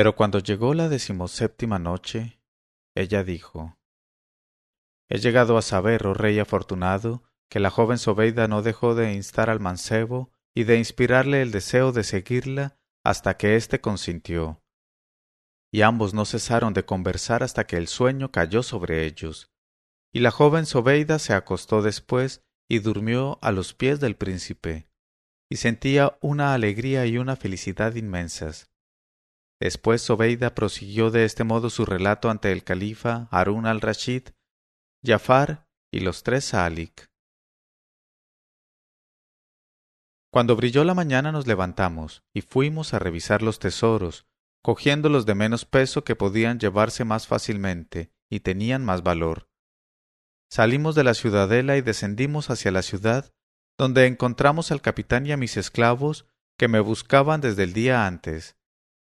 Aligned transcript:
Pero 0.00 0.16
cuando 0.16 0.38
llegó 0.38 0.72
la 0.72 0.88
decimoséptima 0.88 1.78
noche, 1.78 2.40
ella 2.94 3.22
dijo 3.22 3.76
He 5.10 5.18
llegado 5.18 5.58
a 5.58 5.60
saber, 5.60 6.06
oh 6.06 6.14
rey 6.14 6.38
afortunado, 6.38 7.22
que 7.50 7.60
la 7.60 7.68
joven 7.68 7.98
Sobeida 7.98 8.48
no 8.48 8.62
dejó 8.62 8.94
de 8.94 9.12
instar 9.12 9.50
al 9.50 9.60
mancebo 9.60 10.30
y 10.54 10.64
de 10.64 10.78
inspirarle 10.78 11.42
el 11.42 11.50
deseo 11.50 11.92
de 11.92 12.02
seguirla 12.02 12.78
hasta 13.04 13.36
que 13.36 13.56
éste 13.56 13.82
consintió. 13.82 14.62
Y 15.70 15.82
ambos 15.82 16.14
no 16.14 16.24
cesaron 16.24 16.72
de 16.72 16.86
conversar 16.86 17.42
hasta 17.42 17.66
que 17.66 17.76
el 17.76 17.86
sueño 17.86 18.30
cayó 18.32 18.62
sobre 18.62 19.04
ellos. 19.04 19.50
Y 20.14 20.20
la 20.20 20.30
joven 20.30 20.64
Sobeida 20.64 21.18
se 21.18 21.34
acostó 21.34 21.82
después 21.82 22.42
y 22.70 22.78
durmió 22.78 23.38
a 23.42 23.52
los 23.52 23.74
pies 23.74 24.00
del 24.00 24.16
príncipe, 24.16 24.88
y 25.50 25.56
sentía 25.56 26.16
una 26.22 26.54
alegría 26.54 27.04
y 27.04 27.18
una 27.18 27.36
felicidad 27.36 27.94
inmensas. 27.96 28.69
Después 29.60 30.00
Sobeida 30.00 30.54
prosiguió 30.54 31.10
de 31.10 31.26
este 31.26 31.44
modo 31.44 31.68
su 31.68 31.84
relato 31.84 32.30
ante 32.30 32.50
el 32.50 32.64
califa 32.64 33.28
Harun 33.30 33.66
al-Rashid, 33.66 34.28
Jafar 35.04 35.68
y 35.92 36.00
los 36.00 36.22
tres 36.22 36.46
Salik. 36.46 37.10
Cuando 40.32 40.56
brilló 40.56 40.84
la 40.84 40.94
mañana 40.94 41.30
nos 41.30 41.46
levantamos 41.46 42.24
y 42.32 42.40
fuimos 42.40 42.94
a 42.94 42.98
revisar 42.98 43.42
los 43.42 43.58
tesoros, 43.58 44.26
cogiendo 44.62 45.10
los 45.10 45.26
de 45.26 45.34
menos 45.34 45.66
peso 45.66 46.04
que 46.04 46.16
podían 46.16 46.58
llevarse 46.58 47.04
más 47.04 47.26
fácilmente 47.26 48.12
y 48.30 48.40
tenían 48.40 48.82
más 48.82 49.02
valor. 49.02 49.50
Salimos 50.48 50.94
de 50.94 51.04
la 51.04 51.14
ciudadela 51.14 51.76
y 51.76 51.82
descendimos 51.82 52.48
hacia 52.48 52.70
la 52.70 52.82
ciudad, 52.82 53.34
donde 53.76 54.06
encontramos 54.06 54.72
al 54.72 54.80
capitán 54.80 55.26
y 55.26 55.32
a 55.32 55.36
mis 55.36 55.56
esclavos 55.56 56.26
que 56.56 56.68
me 56.68 56.80
buscaban 56.80 57.40
desde 57.40 57.64
el 57.64 57.72
día 57.72 58.06
antes 58.06 58.59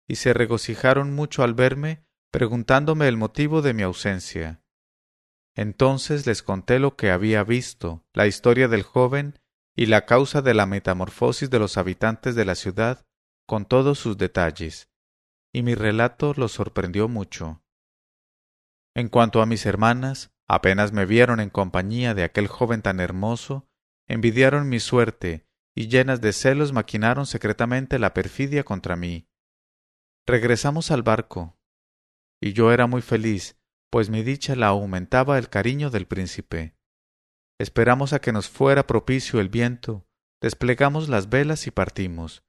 y 0.08 0.16
se 0.16 0.34
regocijaron 0.34 1.14
mucho 1.14 1.44
al 1.44 1.53
verme, 1.53 2.06
preguntándome 2.31 3.08
el 3.08 3.17
motivo 3.17 3.61
de 3.61 3.73
mi 3.73 3.84
ausencia. 3.84 4.61
Entonces 5.56 6.28
les 6.28 6.44
conté 6.44 6.80
lo 6.80 6.95
que 6.95 7.11
había 7.11 7.44
visto, 7.44 8.06
la 8.14 8.28
historia 8.28 8.67
del 8.67 8.83
joven 8.83 9.39
y 9.76 9.86
la 9.88 10.06
causa 10.06 10.42
de 10.42 10.53
la 10.53 10.66
metamorfosis 10.66 11.50
de 11.50 11.59
los 11.59 11.78
habitantes 11.78 12.36
de 12.36 12.45
la 12.45 12.56
ciudad, 12.56 13.06
con 13.48 13.66
todos 13.66 14.00
sus 14.00 14.17
detalles, 14.17 14.89
y 15.53 15.64
mi 15.64 15.76
relato 15.76 16.33
los 16.36 16.52
sorprendió 16.52 17.08
mucho. 17.08 17.64
En 18.95 19.09
cuanto 19.09 19.42
a 19.42 19.45
mis 19.45 19.66
hermanas, 19.66 20.31
apenas 20.48 20.92
me 20.92 21.06
vieron 21.06 21.39
en 21.39 21.50
compañía 21.50 22.14
de 22.14 22.23
aquel 22.23 22.48
joven 22.48 22.81
tan 22.81 23.00
hermoso, 23.00 23.67
envidiaron 24.08 24.70
mi 24.70 24.80
suerte 24.80 25.48
y 25.73 25.88
llenas 25.88 26.22
de 26.22 26.31
celos 26.31 26.72
maquinaron 26.72 27.26
secretamente 27.26 28.00
la 28.00 28.14
perfidia 28.14 28.64
contra 28.64 28.95
mí. 28.95 29.28
Regresamos 30.28 30.90
al 30.90 31.04
barco, 31.04 31.56
y 32.42 32.54
yo 32.54 32.72
era 32.72 32.88
muy 32.88 33.04
feliz, 33.04 33.59
pues 33.92 34.09
mi 34.09 34.23
dicha 34.23 34.56
la 34.56 34.67
aumentaba 34.67 35.38
el 35.38 35.50
cariño 35.50 35.92
del 35.92 36.08
príncipe. 36.08 36.76
Esperamos 37.59 38.12
a 38.12 38.20
que 38.20 38.32
nos 38.32 38.50
fuera 38.50 38.88
propicio 38.88 39.40
el 39.40 39.50
viento, 39.50 40.08
desplegamos 40.42 41.09
las 41.09 41.30
velas 41.30 41.67
y 41.67 41.72
partimos. 41.72 42.44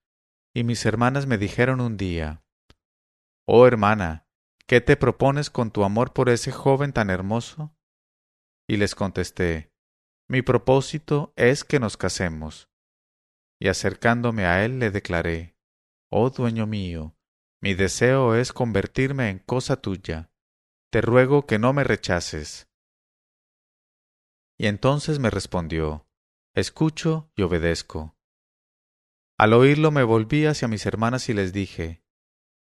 Y 0.55 0.65
mis 0.65 0.87
hermanas 0.87 1.27
me 1.27 1.37
dijeron 1.37 1.83
un 1.83 1.99
día 1.99 2.43
Oh 3.47 3.67
hermana, 3.67 4.27
¿qué 4.67 4.81
te 4.81 4.97
propones 4.97 5.51
con 5.51 5.71
tu 5.71 5.85
amor 5.85 6.15
por 6.15 6.31
ese 6.31 6.53
joven 6.53 6.95
tan 6.95 7.11
hermoso? 7.11 7.77
Y 8.67 8.79
les 8.79 8.95
contesté 8.95 9.71
Mi 10.29 10.41
propósito 10.41 11.35
es 11.37 11.63
que 11.63 11.79
nos 11.79 11.99
casemos. 11.99 12.71
Y 13.61 13.69
acercándome 13.69 14.47
a 14.47 14.65
él 14.65 14.79
le 14.79 14.91
declaré 14.91 15.59
Oh 16.11 16.31
dueño 16.31 16.67
mío, 16.67 17.16
mi 17.67 17.75
deseo 17.75 18.37
es 18.37 18.53
convertirme 18.53 19.29
en 19.29 19.41
cosa 19.41 19.75
tuya. 19.75 20.31
Te 20.93 21.01
ruego 21.01 21.47
que 21.47 21.59
no 21.59 21.73
me 21.73 21.83
rechaces. 21.83 22.69
Y 24.57 24.69
entonces 24.69 25.19
me 25.19 25.31
respondió, 25.31 26.07
Escucho 26.55 27.33
y 27.35 27.43
obedezco. 27.43 28.17
Al 29.37 29.53
oírlo 29.53 29.91
me 29.91 30.05
volví 30.05 30.47
hacia 30.47 30.69
mis 30.69 30.87
hermanas 30.87 31.29
y 31.29 31.35
les 31.35 31.53
dije, 31.53 32.05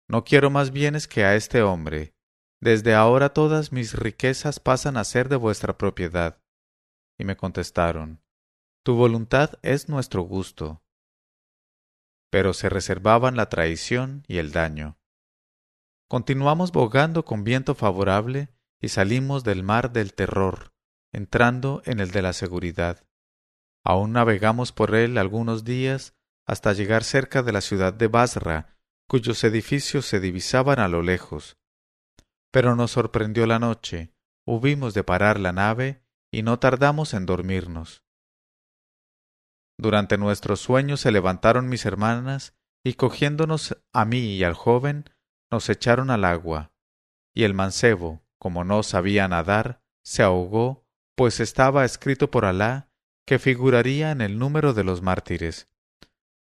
No 0.06 0.22
quiero 0.22 0.50
más 0.50 0.70
bienes 0.70 1.08
que 1.08 1.24
a 1.24 1.34
este 1.34 1.62
hombre. 1.62 2.14
Desde 2.60 2.94
ahora 2.94 3.32
todas 3.32 3.72
mis 3.72 3.94
riquezas 3.94 4.60
pasan 4.60 4.96
a 4.96 5.02
ser 5.02 5.28
de 5.28 5.34
vuestra 5.34 5.78
propiedad. 5.78 6.40
Y 7.18 7.24
me 7.24 7.36
contestaron, 7.36 8.22
Tu 8.84 8.94
voluntad 8.94 9.58
es 9.62 9.88
nuestro 9.88 10.22
gusto 10.22 10.81
pero 12.32 12.54
se 12.54 12.70
reservaban 12.70 13.36
la 13.36 13.50
traición 13.50 14.24
y 14.26 14.38
el 14.38 14.52
daño. 14.52 14.96
Continuamos 16.08 16.72
bogando 16.72 17.26
con 17.26 17.44
viento 17.44 17.74
favorable 17.74 18.48
y 18.80 18.88
salimos 18.88 19.44
del 19.44 19.62
mar 19.62 19.92
del 19.92 20.14
terror, 20.14 20.72
entrando 21.12 21.82
en 21.84 22.00
el 22.00 22.10
de 22.10 22.22
la 22.22 22.32
seguridad. 22.32 23.06
Aún 23.84 24.12
navegamos 24.12 24.72
por 24.72 24.94
él 24.94 25.18
algunos 25.18 25.64
días 25.64 26.14
hasta 26.46 26.72
llegar 26.72 27.04
cerca 27.04 27.42
de 27.42 27.52
la 27.52 27.60
ciudad 27.60 27.92
de 27.92 28.06
Basra, 28.08 28.78
cuyos 29.06 29.44
edificios 29.44 30.06
se 30.06 30.18
divisaban 30.18 30.78
a 30.78 30.88
lo 30.88 31.02
lejos. 31.02 31.58
Pero 32.50 32.76
nos 32.76 32.92
sorprendió 32.92 33.46
la 33.46 33.58
noche, 33.58 34.14
hubimos 34.46 34.94
de 34.94 35.04
parar 35.04 35.38
la 35.38 35.52
nave 35.52 36.02
y 36.30 36.42
no 36.42 36.58
tardamos 36.58 37.12
en 37.12 37.26
dormirnos. 37.26 38.02
Durante 39.78 40.18
nuestros 40.18 40.60
sueños 40.60 41.00
se 41.00 41.10
levantaron 41.10 41.68
mis 41.68 41.86
hermanas 41.86 42.54
y 42.84 42.94
cogiéndonos 42.94 43.76
a 43.92 44.04
mí 44.04 44.36
y 44.36 44.44
al 44.44 44.54
joven, 44.54 45.10
nos 45.50 45.68
echaron 45.68 46.10
al 46.10 46.24
agua. 46.24 46.72
Y 47.34 47.44
el 47.44 47.54
mancebo, 47.54 48.22
como 48.38 48.64
no 48.64 48.82
sabía 48.82 49.28
nadar, 49.28 49.82
se 50.02 50.22
ahogó, 50.22 50.84
pues 51.14 51.40
estaba 51.40 51.84
escrito 51.84 52.30
por 52.30 52.44
Alá 52.44 52.88
que 53.24 53.38
figuraría 53.38 54.10
en 54.10 54.20
el 54.20 54.38
número 54.38 54.74
de 54.74 54.84
los 54.84 55.02
mártires. 55.02 55.68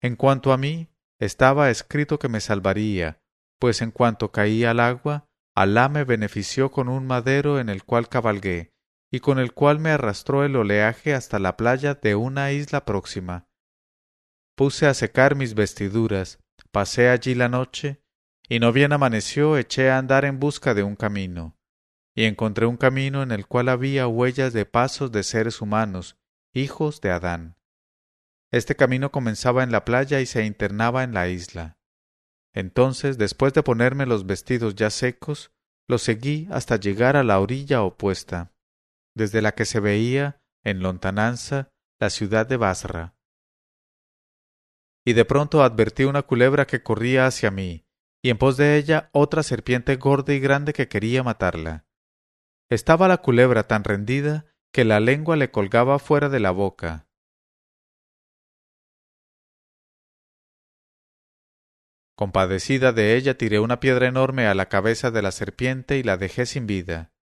En 0.01 0.15
cuanto 0.15 0.53
a 0.53 0.57
mí, 0.57 0.89
estaba 1.19 1.69
escrito 1.69 2.19
que 2.19 2.29
me 2.29 2.41
salvaría, 2.41 3.21
pues 3.59 3.81
en 3.81 3.91
cuanto 3.91 4.31
caí 4.31 4.63
al 4.63 4.79
agua, 4.79 5.27
Alá 5.55 5.87
me 5.87 6.03
benefició 6.03 6.71
con 6.71 6.89
un 6.89 7.05
madero 7.05 7.59
en 7.59 7.69
el 7.69 7.83
cual 7.83 8.09
cabalgué, 8.09 8.72
y 9.13 9.19
con 9.19 9.37
el 9.37 9.53
cual 9.53 9.77
me 9.77 9.91
arrastró 9.91 10.43
el 10.43 10.55
oleaje 10.55 11.13
hasta 11.13 11.37
la 11.37 11.55
playa 11.55 11.93
de 11.93 12.15
una 12.15 12.51
isla 12.51 12.83
próxima. 12.83 13.47
Puse 14.55 14.87
a 14.87 14.95
secar 14.95 15.35
mis 15.35 15.53
vestiduras, 15.53 16.39
pasé 16.71 17.09
allí 17.09 17.35
la 17.35 17.47
noche, 17.47 18.01
y 18.49 18.57
no 18.57 18.73
bien 18.73 18.91
amaneció 18.91 19.55
eché 19.55 19.91
a 19.91 19.99
andar 19.99 20.25
en 20.25 20.39
busca 20.39 20.73
de 20.73 20.81
un 20.81 20.95
camino, 20.95 21.55
y 22.15 22.23
encontré 22.23 22.65
un 22.65 22.75
camino 22.75 23.21
en 23.21 23.31
el 23.31 23.45
cual 23.45 23.69
había 23.69 24.07
huellas 24.07 24.51
de 24.51 24.65
pasos 24.65 25.11
de 25.11 25.21
seres 25.21 25.61
humanos, 25.61 26.17
hijos 26.51 26.99
de 26.99 27.11
Adán. 27.11 27.55
Este 28.51 28.75
camino 28.75 29.11
comenzaba 29.11 29.61
en 29.61 29.71
la 29.71 29.85
playa 29.85 30.21
y 30.21 30.25
se 30.25 30.43
internaba 30.43 31.03
en 31.03 31.13
la 31.13 31.27
isla. 31.27 31.77
Entonces, 32.51 33.19
después 33.19 33.53
de 33.53 33.61
ponerme 33.61 34.07
los 34.07 34.25
vestidos 34.25 34.73
ya 34.73 34.89
secos, 34.89 35.51
los 35.87 36.01
seguí 36.01 36.47
hasta 36.49 36.77
llegar 36.77 37.15
a 37.15 37.23
la 37.23 37.39
orilla 37.39 37.83
opuesta 37.83 38.52
desde 39.15 39.41
la 39.41 39.53
que 39.53 39.65
se 39.65 39.79
veía, 39.79 40.41
en 40.63 40.81
lontananza, 40.81 41.71
la 41.99 42.09
ciudad 42.09 42.47
de 42.47 42.57
Basra. 42.57 43.15
Y 45.05 45.13
de 45.13 45.25
pronto 45.25 45.63
advertí 45.63 46.03
una 46.05 46.23
culebra 46.23 46.65
que 46.65 46.81
corría 46.81 47.25
hacia 47.25 47.51
mí, 47.51 47.85
y 48.21 48.29
en 48.29 48.37
pos 48.37 48.57
de 48.57 48.77
ella 48.77 49.09
otra 49.11 49.43
serpiente 49.43 49.95
gorda 49.97 50.33
y 50.33 50.39
grande 50.39 50.73
que 50.73 50.87
quería 50.87 51.23
matarla. 51.23 51.85
Estaba 52.69 53.07
la 53.07 53.17
culebra 53.17 53.67
tan 53.67 53.83
rendida 53.83 54.45
que 54.71 54.85
la 54.85 54.99
lengua 54.99 55.35
le 55.35 55.51
colgaba 55.51 55.99
fuera 55.99 56.29
de 56.29 56.39
la 56.39 56.51
boca. 56.51 57.07
Compadecida 62.15 62.91
de 62.93 63.15
ella 63.15 63.37
tiré 63.37 63.59
una 63.59 63.79
piedra 63.79 64.07
enorme 64.07 64.47
a 64.47 64.53
la 64.53 64.69
cabeza 64.69 65.11
de 65.11 65.21
la 65.21 65.31
serpiente 65.31 65.97
y 65.97 66.03
la 66.03 66.15
dejé 66.17 66.45
sin 66.45 66.67
vida. 66.67 67.12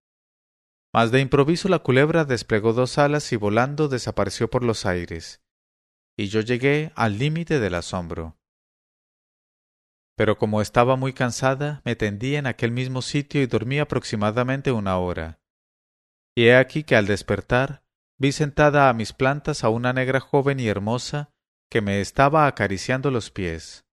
Mas 0.94 1.12
de 1.12 1.22
improviso 1.22 1.70
la 1.70 1.80
culebra 1.80 2.26
desplegó 2.26 2.74
dos 2.74 2.98
alas 2.98 3.32
y 3.32 3.38
volando 3.38 3.88
desapareció 3.88 4.50
por 4.50 4.64
los 4.64 4.86
aires, 4.86 5.42
y 6.18 6.28
yo 6.28 6.42
llegué 6.42 6.92
al 6.96 7.18
límite 7.18 7.60
del 7.60 7.76
asombro. 7.76 8.38
Pero 10.18 10.38
como 10.38 10.62
estaba 10.62 10.98
muy 10.98 11.14
cansada, 11.14 11.82
me 11.86 11.96
tendí 11.96 12.36
en 12.36 12.46
aquel 12.46 12.72
mismo 12.72 13.02
sitio 13.02 13.42
y 13.42 13.48
dormí 13.48 13.80
aproximadamente 13.80 14.72
una 14.72 14.98
hora. 14.98 15.40
Y 16.36 16.48
he 16.48 16.56
aquí 16.56 16.84
que 16.84 16.96
al 16.96 17.08
despertar 17.08 17.84
vi 18.20 18.32
sentada 18.32 18.90
a 18.90 18.94
mis 18.94 19.14
plantas 19.14 19.64
a 19.64 19.70
una 19.70 19.94
negra 19.94 20.20
joven 20.20 20.60
y 20.60 20.68
hermosa 20.68 21.34
que 21.72 21.82
me 21.82 22.02
estaba 22.02 22.46
acariciando 22.46 23.10
los 23.10 23.32
pies. 23.32 23.86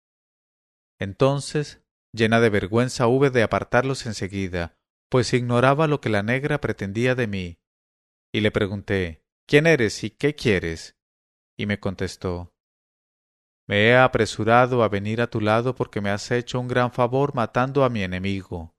Entonces, 0.99 1.83
llena 2.13 2.41
de 2.41 2.49
vergüenza, 2.51 3.07
hube 3.07 3.31
de 3.31 3.43
apartarlos 3.43 4.07
enseguida, 4.07 4.76
pues 5.09 5.33
ignoraba 5.33 5.87
lo 5.87 6.01
que 6.01 6.09
la 6.09 6.23
negra 6.23 6.61
pretendía 6.61 7.15
de 7.15 7.27
mí. 7.27 7.59
Y 8.33 8.41
le 8.41 8.51
pregunté 8.51 9.25
¿Quién 9.47 9.67
eres 9.67 10.03
y 10.03 10.11
qué 10.11 10.35
quieres? 10.35 10.97
Y 11.57 11.67
me 11.67 11.79
contestó 11.79 12.55
Me 13.69 13.87
he 13.87 13.97
apresurado 13.97 14.83
a 14.83 14.89
venir 14.89 15.21
a 15.21 15.29
tu 15.29 15.41
lado 15.41 15.75
porque 15.75 16.01
me 16.01 16.11
has 16.11 16.31
hecho 16.31 16.59
un 16.59 16.69
gran 16.69 16.93
favor 16.93 17.35
matando 17.35 17.85
a 17.85 17.89
mi 17.89 18.03
enemigo. 18.03 18.77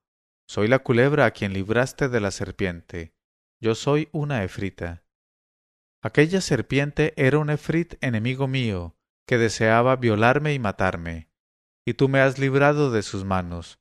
Soy 0.48 0.68
la 0.68 0.80
culebra 0.80 1.26
a 1.26 1.32
quien 1.32 1.54
libraste 1.54 2.10
de 2.10 2.20
la 2.20 2.32
serpiente. 2.32 3.14
Yo 3.60 3.76
soy 3.76 4.10
una 4.12 4.44
efrita. 4.44 5.04
Aquella 6.02 6.42
serpiente 6.42 7.14
era 7.18 7.40
un 7.40 7.50
efrit 7.50 7.96
enemigo 8.02 8.48
mío, 8.48 8.96
que 9.26 9.38
deseaba 9.38 9.96
violarme 9.96 10.54
y 10.54 10.60
matarme, 10.60 11.30
y 11.86 11.96
tú 11.96 12.08
me 12.08 12.20
has 12.20 12.38
librado 12.40 12.92
de 12.92 13.02
sus 13.02 13.26
manos. 13.26 13.80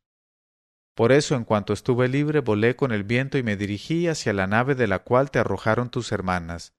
Por 0.97 1.13
eso, 1.13 1.35
en 1.35 1.45
cuanto 1.45 1.75
estuve 1.75 2.09
libre, 2.09 2.41
volé 2.41 2.75
con 2.75 2.91
el 2.91 3.05
viento 3.05 3.37
y 3.37 3.43
me 3.43 3.59
dirigí 3.59 4.09
hacia 4.09 4.33
la 4.33 4.47
nave 4.47 4.75
de 4.75 4.87
la 4.87 5.01
cual 5.01 5.31
te 5.31 5.39
arrojaron 5.39 5.91
tus 5.91 6.11
hermanas. 6.11 6.75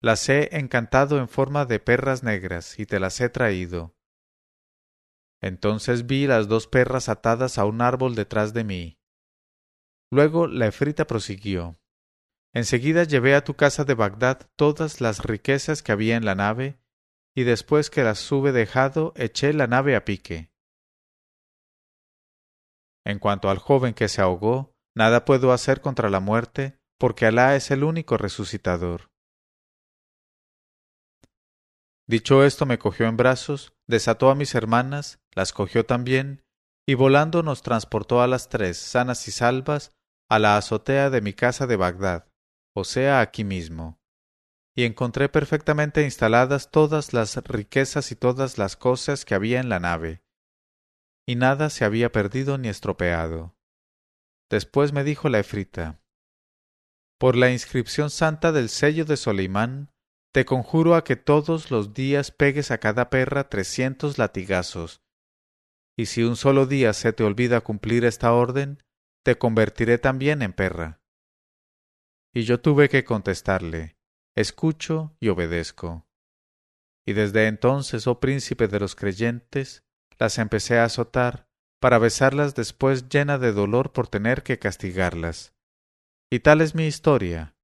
Las 0.00 0.26
he 0.30 0.56
encantado 0.56 1.18
en 1.18 1.28
forma 1.28 1.66
de 1.66 1.78
perras 1.78 2.22
negras 2.22 2.78
y 2.78 2.86
te 2.86 2.98
las 2.98 3.20
he 3.20 3.28
traído. 3.28 3.94
Entonces 5.42 6.06
vi 6.06 6.26
las 6.26 6.48
dos 6.48 6.66
perras 6.66 7.10
atadas 7.10 7.58
a 7.58 7.66
un 7.66 7.82
árbol 7.82 8.14
detrás 8.14 8.54
de 8.54 8.64
mí. 8.64 8.98
Luego 10.10 10.46
la 10.46 10.66
efrita 10.66 11.06
prosiguió. 11.06 11.78
Enseguida 12.54 13.04
llevé 13.04 13.34
a 13.34 13.44
tu 13.44 13.52
casa 13.52 13.84
de 13.84 13.92
Bagdad 13.92 14.48
todas 14.56 15.02
las 15.02 15.22
riquezas 15.22 15.82
que 15.82 15.92
había 15.92 16.16
en 16.16 16.24
la 16.24 16.36
nave, 16.36 16.78
y 17.34 17.44
después 17.44 17.90
que 17.90 18.02
las 18.02 18.32
hube 18.32 18.52
dejado, 18.52 19.12
eché 19.14 19.52
la 19.52 19.66
nave 19.66 19.94
a 19.94 20.06
pique. 20.06 20.55
En 23.06 23.20
cuanto 23.20 23.50
al 23.50 23.58
joven 23.58 23.94
que 23.94 24.08
se 24.08 24.20
ahogó, 24.20 24.74
nada 24.96 25.24
puedo 25.24 25.52
hacer 25.52 25.80
contra 25.80 26.10
la 26.10 26.18
muerte, 26.18 26.80
porque 26.98 27.26
Alá 27.26 27.54
es 27.54 27.70
el 27.70 27.84
único 27.84 28.16
resucitador. 28.16 29.12
Dicho 32.08 32.44
esto 32.44 32.66
me 32.66 32.80
cogió 32.80 33.06
en 33.06 33.16
brazos, 33.16 33.74
desató 33.86 34.28
a 34.28 34.34
mis 34.34 34.56
hermanas, 34.56 35.20
las 35.36 35.52
cogió 35.52 35.86
también, 35.86 36.42
y 36.84 36.94
volando 36.94 37.44
nos 37.44 37.62
transportó 37.62 38.22
a 38.22 38.26
las 38.26 38.48
tres, 38.48 38.76
sanas 38.76 39.28
y 39.28 39.30
salvas, 39.30 39.92
a 40.28 40.40
la 40.40 40.56
azotea 40.56 41.08
de 41.08 41.20
mi 41.20 41.32
casa 41.32 41.68
de 41.68 41.76
Bagdad, 41.76 42.26
o 42.74 42.82
sea, 42.82 43.20
aquí 43.20 43.44
mismo. 43.44 44.00
Y 44.74 44.82
encontré 44.82 45.28
perfectamente 45.28 46.02
instaladas 46.02 46.72
todas 46.72 47.12
las 47.12 47.36
riquezas 47.36 48.10
y 48.10 48.16
todas 48.16 48.58
las 48.58 48.76
cosas 48.76 49.24
que 49.24 49.36
había 49.36 49.60
en 49.60 49.68
la 49.68 49.78
nave, 49.78 50.25
y 51.26 51.34
nada 51.34 51.70
se 51.70 51.84
había 51.84 52.12
perdido 52.12 52.56
ni 52.56 52.68
estropeado. 52.68 53.56
Después 54.48 54.92
me 54.92 55.02
dijo 55.02 55.28
la 55.28 55.40
efrita, 55.40 56.00
Por 57.18 57.34
la 57.36 57.50
inscripción 57.50 58.10
santa 58.10 58.52
del 58.52 58.68
sello 58.68 59.04
de 59.04 59.16
Soleimán, 59.16 59.92
te 60.32 60.44
conjuro 60.44 60.94
a 60.94 61.02
que 61.02 61.16
todos 61.16 61.70
los 61.70 61.94
días 61.94 62.30
pegues 62.30 62.70
a 62.70 62.78
cada 62.78 63.10
perra 63.10 63.48
trescientos 63.48 64.18
latigazos, 64.18 65.02
y 65.96 66.06
si 66.06 66.22
un 66.22 66.36
solo 66.36 66.66
día 66.66 66.92
se 66.92 67.12
te 67.12 67.24
olvida 67.24 67.62
cumplir 67.62 68.04
esta 68.04 68.32
orden, 68.32 68.82
te 69.24 69.38
convertiré 69.38 69.98
también 69.98 70.42
en 70.42 70.52
perra. 70.52 71.00
Y 72.34 72.42
yo 72.42 72.60
tuve 72.60 72.90
que 72.90 73.02
contestarle, 73.02 73.96
escucho 74.36 75.16
y 75.20 75.30
obedezco. 75.30 76.06
Y 77.06 77.14
desde 77.14 77.46
entonces, 77.46 78.06
oh 78.06 78.20
príncipe 78.20 78.68
de 78.68 78.78
los 78.78 78.94
creyentes, 78.94 79.85
las 80.18 80.38
empecé 80.38 80.78
a 80.78 80.84
azotar, 80.84 81.48
para 81.80 81.98
besarlas 81.98 82.54
después 82.54 83.08
llena 83.08 83.38
de 83.38 83.52
dolor 83.52 83.92
por 83.92 84.08
tener 84.08 84.42
que 84.42 84.58
castigarlas. 84.58 85.54
Y 86.30 86.40
tal 86.40 86.60
es 86.60 86.74
mi 86.74 86.86
historia, 86.86 87.54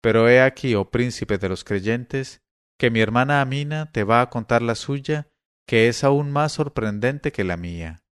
pero 0.00 0.28
he 0.28 0.40
aquí, 0.40 0.74
oh 0.74 0.90
príncipe 0.90 1.38
de 1.38 1.48
los 1.48 1.64
creyentes, 1.64 2.42
que 2.78 2.90
mi 2.90 3.00
hermana 3.00 3.40
Amina 3.40 3.92
te 3.92 4.04
va 4.04 4.22
a 4.22 4.30
contar 4.30 4.62
la 4.62 4.74
suya, 4.74 5.28
que 5.66 5.88
es 5.88 6.02
aún 6.02 6.32
más 6.32 6.52
sorprendente 6.52 7.32
que 7.32 7.44
la 7.44 7.56
mía. 7.56 8.02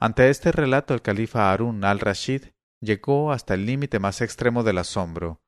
Ante 0.00 0.30
este 0.30 0.52
relato 0.52 0.94
el 0.94 1.02
califa 1.02 1.52
Harun 1.52 1.84
al-Rashid 1.84 2.44
llegó 2.80 3.32
hasta 3.32 3.54
el 3.54 3.66
límite 3.66 3.98
más 3.98 4.20
extremo 4.20 4.62
del 4.62 4.78
asombro, 4.78 5.42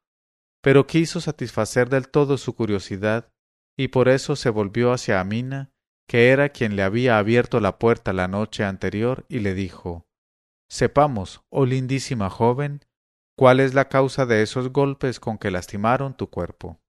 pero 0.62 0.86
quiso 0.86 1.20
satisfacer 1.20 1.88
del 1.88 2.08
todo 2.08 2.38
su 2.38 2.54
curiosidad, 2.54 3.32
y 3.78 3.88
por 3.88 4.08
eso 4.08 4.34
se 4.34 4.50
volvió 4.50 4.92
hacia 4.92 5.20
Amina, 5.20 5.70
que 6.06 6.31
era 6.31 6.50
quien 6.50 6.76
le 6.76 6.82
había 6.82 7.19
abierto 7.19 7.61
la 7.61 7.79
puerta 7.79 8.12
la 8.12 8.29
noche 8.29 8.64
anterior, 8.64 9.25
y 9.29 9.41
le 9.41 9.55
dijo 9.55 10.06
Sepamos, 10.69 11.43
oh 11.50 11.67
lindísima 11.67 12.31
joven, 12.31 12.81
¿Cuál 13.38 13.61
es 13.61 13.75
la 13.75 13.91
causa 13.91 14.25
de 14.25 14.41
esos 14.41 14.73
golpes 14.73 15.20
con 15.20 15.37
que 15.37 15.50
lastimaron 15.50 16.17
tu 16.17 16.31
cuerpo? 16.31 16.81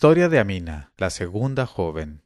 Historia 0.00 0.30
de 0.30 0.38
Amina, 0.38 0.94
la 0.96 1.10
segunda 1.10 1.66
joven. 1.66 2.24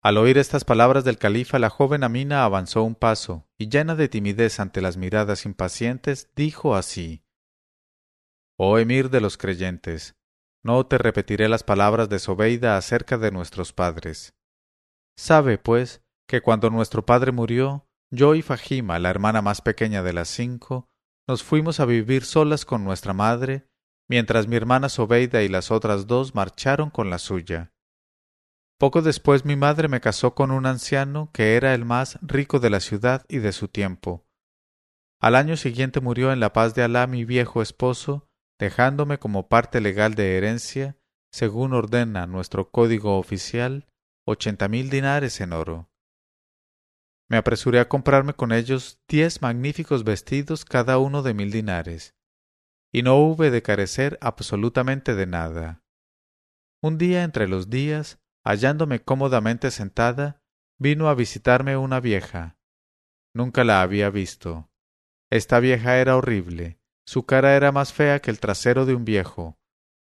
Al 0.00 0.16
oír 0.16 0.38
estas 0.38 0.64
palabras 0.64 1.02
del 1.02 1.18
califa, 1.18 1.58
la 1.58 1.70
joven 1.70 2.04
Amina 2.04 2.44
avanzó 2.44 2.84
un 2.84 2.94
paso, 2.94 3.48
y 3.58 3.68
llena 3.68 3.96
de 3.96 4.06
timidez 4.06 4.60
ante 4.60 4.80
las 4.80 4.96
miradas 4.96 5.44
impacientes, 5.44 6.30
dijo 6.36 6.76
así 6.76 7.24
Oh 8.56 8.78
emir 8.78 9.10
de 9.10 9.20
los 9.20 9.36
creyentes, 9.36 10.14
no 10.62 10.86
te 10.86 10.98
repetiré 10.98 11.48
las 11.48 11.64
palabras 11.64 12.08
de 12.08 12.20
Sobeida 12.20 12.76
acerca 12.76 13.18
de 13.18 13.32
nuestros 13.32 13.72
padres. 13.72 14.36
Sabe, 15.16 15.58
pues, 15.58 16.00
que 16.28 16.42
cuando 16.42 16.70
nuestro 16.70 17.04
padre 17.04 17.32
murió, 17.32 17.88
yo 18.08 18.36
y 18.36 18.42
Fajima, 18.42 19.00
la 19.00 19.10
hermana 19.10 19.42
más 19.42 19.60
pequeña 19.60 20.04
de 20.04 20.12
las 20.12 20.28
cinco, 20.28 20.88
nos 21.26 21.42
fuimos 21.42 21.80
a 21.80 21.86
vivir 21.86 22.24
solas 22.24 22.64
con 22.64 22.84
nuestra 22.84 23.14
madre 23.14 23.66
mientras 24.12 24.46
mi 24.46 24.56
hermana 24.56 24.90
Sobeida 24.90 25.42
y 25.42 25.48
las 25.48 25.70
otras 25.70 26.06
dos 26.06 26.34
marcharon 26.34 26.90
con 26.90 27.08
la 27.08 27.18
suya. 27.18 27.72
Poco 28.78 29.00
después 29.00 29.46
mi 29.46 29.56
madre 29.56 29.88
me 29.88 30.02
casó 30.02 30.34
con 30.34 30.50
un 30.50 30.66
anciano 30.66 31.30
que 31.32 31.56
era 31.56 31.72
el 31.72 31.86
más 31.86 32.18
rico 32.20 32.60
de 32.60 32.68
la 32.68 32.80
ciudad 32.80 33.24
y 33.26 33.38
de 33.38 33.52
su 33.52 33.68
tiempo. 33.68 34.26
Al 35.18 35.34
año 35.34 35.56
siguiente 35.56 36.02
murió 36.02 36.30
en 36.30 36.40
la 36.40 36.52
paz 36.52 36.74
de 36.74 36.82
Alá 36.82 37.06
mi 37.06 37.24
viejo 37.24 37.62
esposo, 37.62 38.28
dejándome 38.60 39.18
como 39.18 39.48
parte 39.48 39.80
legal 39.80 40.14
de 40.14 40.36
herencia, 40.36 40.98
según 41.32 41.72
ordena 41.72 42.26
nuestro 42.26 42.70
código 42.70 43.18
oficial, 43.18 43.88
ochenta 44.26 44.68
mil 44.68 44.90
dinares 44.90 45.40
en 45.40 45.54
oro. 45.54 45.88
Me 47.30 47.38
apresuré 47.38 47.80
a 47.80 47.88
comprarme 47.88 48.34
con 48.34 48.52
ellos 48.52 49.00
diez 49.08 49.40
magníficos 49.40 50.04
vestidos 50.04 50.66
cada 50.66 50.98
uno 50.98 51.22
de 51.22 51.32
mil 51.32 51.50
dinares 51.50 52.14
y 52.92 53.02
no 53.02 53.16
hube 53.16 53.50
de 53.50 53.62
carecer 53.62 54.18
absolutamente 54.20 55.14
de 55.14 55.26
nada. 55.26 55.82
Un 56.82 56.98
día 56.98 57.24
entre 57.24 57.48
los 57.48 57.70
días, 57.70 58.20
hallándome 58.44 59.02
cómodamente 59.02 59.70
sentada, 59.70 60.42
vino 60.78 61.08
a 61.08 61.14
visitarme 61.14 61.76
una 61.76 62.00
vieja. 62.00 62.58
Nunca 63.34 63.64
la 63.64 63.82
había 63.82 64.10
visto. 64.10 64.70
Esta 65.30 65.60
vieja 65.60 65.96
era 65.98 66.16
horrible, 66.16 66.78
su 67.06 67.24
cara 67.24 67.56
era 67.56 67.72
más 67.72 67.92
fea 67.92 68.20
que 68.20 68.30
el 68.30 68.40
trasero 68.40 68.84
de 68.84 68.94
un 68.94 69.04
viejo. 69.04 69.58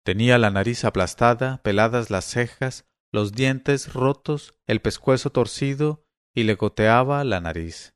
Tenía 0.03 0.37
la 0.37 0.49
nariz 0.49 0.83
aplastada, 0.83 1.61
peladas 1.63 2.09
las 2.09 2.25
cejas, 2.25 2.85
los 3.13 3.31
dientes 3.31 3.93
rotos, 3.93 4.59
el 4.67 4.81
pescuezo 4.81 5.31
torcido 5.31 6.03
y 6.35 6.43
le 6.43 6.55
goteaba 6.55 7.23
la 7.23 7.39
nariz. 7.39 7.95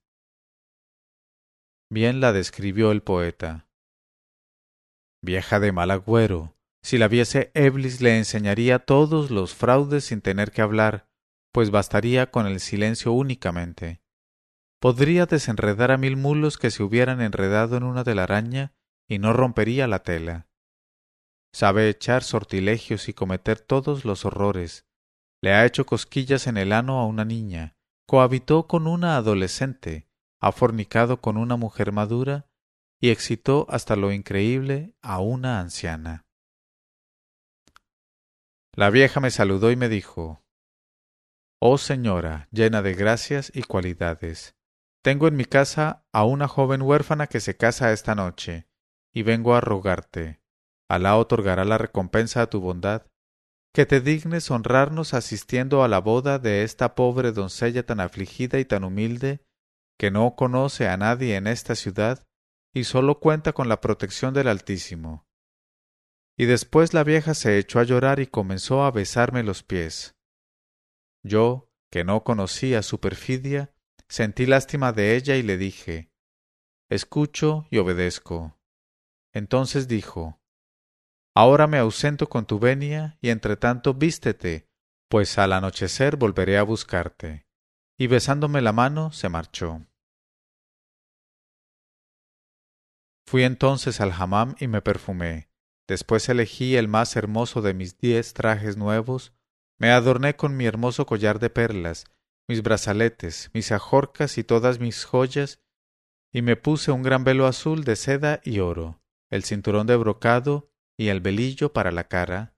Bien 1.89 2.21
la 2.21 2.31
describió 2.31 2.91
el 2.91 3.01
poeta. 3.01 3.66
Vieja 5.27 5.59
de 5.59 5.73
mal 5.73 5.91
agüero, 5.91 6.55
si 6.81 6.97
la 6.97 7.09
viese 7.09 7.51
Eblis 7.53 7.99
le 7.99 8.17
enseñaría 8.17 8.79
todos 8.79 9.29
los 9.29 9.53
fraudes 9.53 10.05
sin 10.05 10.21
tener 10.21 10.51
que 10.51 10.61
hablar, 10.61 11.09
pues 11.51 11.69
bastaría 11.69 12.31
con 12.31 12.47
el 12.47 12.61
silencio 12.61 13.11
únicamente. 13.11 14.01
Podría 14.79 15.25
desenredar 15.25 15.91
a 15.91 15.97
mil 15.97 16.15
mulos 16.15 16.57
que 16.57 16.71
se 16.71 16.81
hubieran 16.81 17.19
enredado 17.19 17.75
en 17.75 17.83
una 17.83 18.05
telaraña 18.05 18.73
y 19.05 19.19
no 19.19 19.33
rompería 19.33 19.85
la 19.85 20.01
tela. 20.01 20.47
Sabe 21.51 21.89
echar 21.89 22.23
sortilegios 22.23 23.09
y 23.09 23.13
cometer 23.13 23.59
todos 23.59 24.05
los 24.05 24.23
horrores. 24.23 24.85
Le 25.41 25.53
ha 25.53 25.65
hecho 25.65 25.85
cosquillas 25.85 26.47
en 26.47 26.55
el 26.55 26.71
ano 26.71 27.01
a 27.01 27.05
una 27.05 27.25
niña, 27.25 27.75
cohabitó 28.05 28.65
con 28.65 28.87
una 28.87 29.17
adolescente, 29.17 30.07
ha 30.39 30.53
fornicado 30.53 31.19
con 31.19 31.35
una 31.35 31.57
mujer 31.57 31.91
madura 31.91 32.47
y 32.99 33.09
excitó 33.09 33.65
hasta 33.69 33.95
lo 33.95 34.11
increíble 34.11 34.95
a 35.01 35.19
una 35.19 35.59
anciana. 35.59 36.25
La 38.73 38.89
vieja 38.89 39.19
me 39.19 39.31
saludó 39.31 39.71
y 39.71 39.75
me 39.75 39.89
dijo 39.89 40.43
Oh 41.59 41.77
señora, 41.77 42.47
llena 42.51 42.81
de 42.81 42.93
gracias 42.93 43.51
y 43.53 43.63
cualidades, 43.63 44.55
tengo 45.03 45.27
en 45.27 45.35
mi 45.35 45.45
casa 45.45 46.05
a 46.11 46.23
una 46.25 46.47
joven 46.47 46.81
huérfana 46.81 47.27
que 47.27 47.39
se 47.39 47.57
casa 47.57 47.91
esta 47.91 48.13
noche, 48.13 48.67
y 49.13 49.23
vengo 49.23 49.55
a 49.55 49.61
rogarte, 49.61 50.41
Alá 50.89 51.17
otorgará 51.17 51.65
la 51.65 51.77
recompensa 51.77 52.43
a 52.43 52.49
tu 52.49 52.59
bondad, 52.59 53.07
que 53.73 53.85
te 53.85 54.01
dignes 54.01 54.51
honrarnos 54.51 55.13
asistiendo 55.13 55.83
a 55.83 55.87
la 55.87 55.99
boda 55.99 56.39
de 56.39 56.63
esta 56.63 56.93
pobre 56.93 57.31
doncella 57.31 57.85
tan 57.85 57.99
afligida 57.99 58.59
y 58.59 58.65
tan 58.65 58.83
humilde, 58.83 59.45
que 59.99 60.11
no 60.11 60.35
conoce 60.35 60.87
a 60.87 60.97
nadie 60.97 61.35
en 61.35 61.47
esta 61.47 61.75
ciudad 61.75 62.26
y 62.77 62.83
sólo 62.83 63.19
cuenta 63.19 63.53
con 63.53 63.69
la 63.69 63.81
protección 63.81 64.33
del 64.33 64.47
Altísimo. 64.47 65.27
Y 66.37 66.45
después 66.45 66.93
la 66.93 67.03
vieja 67.03 67.33
se 67.33 67.57
echó 67.57 67.79
a 67.79 67.83
llorar 67.83 68.19
y 68.19 68.27
comenzó 68.27 68.83
a 68.83 68.91
besarme 68.91 69.41
los 69.41 69.63
pies. 69.63 70.15
Yo, 71.23 71.71
que 71.91 72.03
no 72.03 72.23
conocía 72.23 72.83
su 72.83 72.99
perfidia, 72.99 73.73
sentí 74.07 74.45
lástima 74.45 74.93
de 74.93 75.15
ella 75.15 75.35
y 75.35 75.41
le 75.41 75.57
dije 75.57 76.11
Escucho 76.89 77.65
y 77.71 77.79
obedezco. 77.79 78.59
Entonces 79.33 79.87
dijo 79.87 80.39
Ahora 81.35 81.65
me 81.65 81.79
ausento 81.79 82.29
con 82.29 82.45
tu 82.45 82.59
venia, 82.59 83.17
y 83.21 83.29
entre 83.29 83.57
tanto 83.57 83.95
vístete, 83.95 84.69
pues 85.09 85.37
al 85.37 85.53
anochecer 85.53 86.15
volveré 86.15 86.57
a 86.57 86.63
buscarte. 86.63 87.47
Y 87.97 88.07
besándome 88.07 88.61
la 88.61 88.71
mano 88.71 89.11
se 89.11 89.29
marchó. 89.29 89.85
Fui 93.27 93.43
entonces 93.43 93.99
al 93.99 94.13
hammam 94.13 94.55
y 94.57 94.67
me 94.67 94.81
perfumé. 94.81 95.49
Después 95.85 96.29
elegí 96.29 96.77
el 96.77 96.87
más 96.87 97.17
hermoso 97.17 97.61
de 97.61 97.73
mis 97.73 97.97
diez 97.97 98.33
trajes 98.33 98.77
nuevos, 98.77 99.33
me 99.77 99.91
adorné 99.91 100.37
con 100.37 100.55
mi 100.55 100.65
hermoso 100.65 101.05
collar 101.05 101.39
de 101.39 101.49
perlas, 101.49 102.05
mis 102.47 102.63
brazaletes, 102.63 103.51
mis 103.53 103.73
ajorcas 103.73 104.37
y 104.37 104.45
todas 104.45 104.79
mis 104.79 105.03
joyas, 105.03 105.61
y 106.33 106.41
me 106.41 106.55
puse 106.55 106.91
un 106.91 107.03
gran 107.03 107.25
velo 107.25 107.47
azul 107.47 107.83
de 107.83 107.97
seda 107.97 108.39
y 108.45 108.59
oro, 108.59 109.01
el 109.29 109.43
cinturón 109.43 109.87
de 109.87 109.97
brocado 109.97 110.71
y 110.97 111.09
el 111.09 111.19
velillo 111.19 111.73
para 111.73 111.91
la 111.91 112.07
cara, 112.07 112.55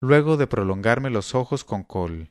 luego 0.00 0.36
de 0.36 0.46
prolongarme 0.46 1.10
los 1.10 1.34
ojos 1.34 1.64
con 1.64 1.82
col. 1.82 2.30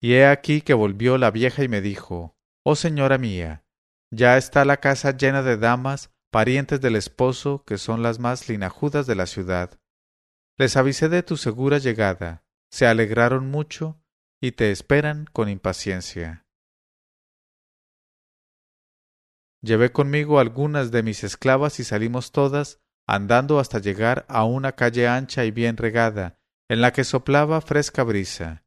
Y 0.00 0.14
he 0.14 0.26
aquí 0.26 0.62
que 0.62 0.74
volvió 0.74 1.18
la 1.18 1.32
vieja 1.32 1.64
y 1.64 1.68
me 1.68 1.80
dijo, 1.80 2.36
Oh 2.64 2.76
señora 2.76 3.18
mía, 3.18 3.64
ya 4.12 4.36
está 4.36 4.64
la 4.64 4.78
casa 4.78 5.16
llena 5.16 5.42
de 5.42 5.56
damas 5.56 6.12
parientes 6.30 6.80
del 6.80 6.96
esposo, 6.96 7.64
que 7.64 7.76
son 7.76 8.02
las 8.02 8.18
más 8.18 8.48
linajudas 8.48 9.06
de 9.06 9.16
la 9.16 9.26
ciudad. 9.26 9.78
Les 10.56 10.76
avisé 10.76 11.08
de 11.08 11.22
tu 11.22 11.36
segura 11.36 11.78
llegada, 11.78 12.44
se 12.70 12.86
alegraron 12.86 13.50
mucho 13.50 14.00
y 14.40 14.52
te 14.52 14.70
esperan 14.70 15.26
con 15.32 15.48
impaciencia. 15.48 16.46
Llevé 19.62 19.92
conmigo 19.92 20.38
algunas 20.38 20.90
de 20.90 21.02
mis 21.02 21.24
esclavas 21.24 21.80
y 21.80 21.84
salimos 21.84 22.32
todas, 22.32 22.80
andando 23.06 23.58
hasta 23.58 23.78
llegar 23.78 24.24
a 24.28 24.44
una 24.44 24.72
calle 24.72 25.08
ancha 25.08 25.44
y 25.44 25.50
bien 25.50 25.76
regada, 25.76 26.38
en 26.68 26.80
la 26.80 26.92
que 26.92 27.04
soplaba 27.04 27.60
fresca 27.60 28.04
brisa. 28.04 28.64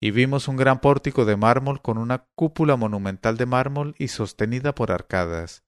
Y 0.00 0.10
vimos 0.10 0.48
un 0.48 0.56
gran 0.56 0.80
pórtico 0.80 1.24
de 1.24 1.36
mármol 1.36 1.80
con 1.80 1.96
una 1.96 2.28
cúpula 2.34 2.76
monumental 2.76 3.36
de 3.36 3.46
mármol 3.46 3.94
y 3.98 4.08
sostenida 4.08 4.74
por 4.74 4.92
arcadas 4.92 5.67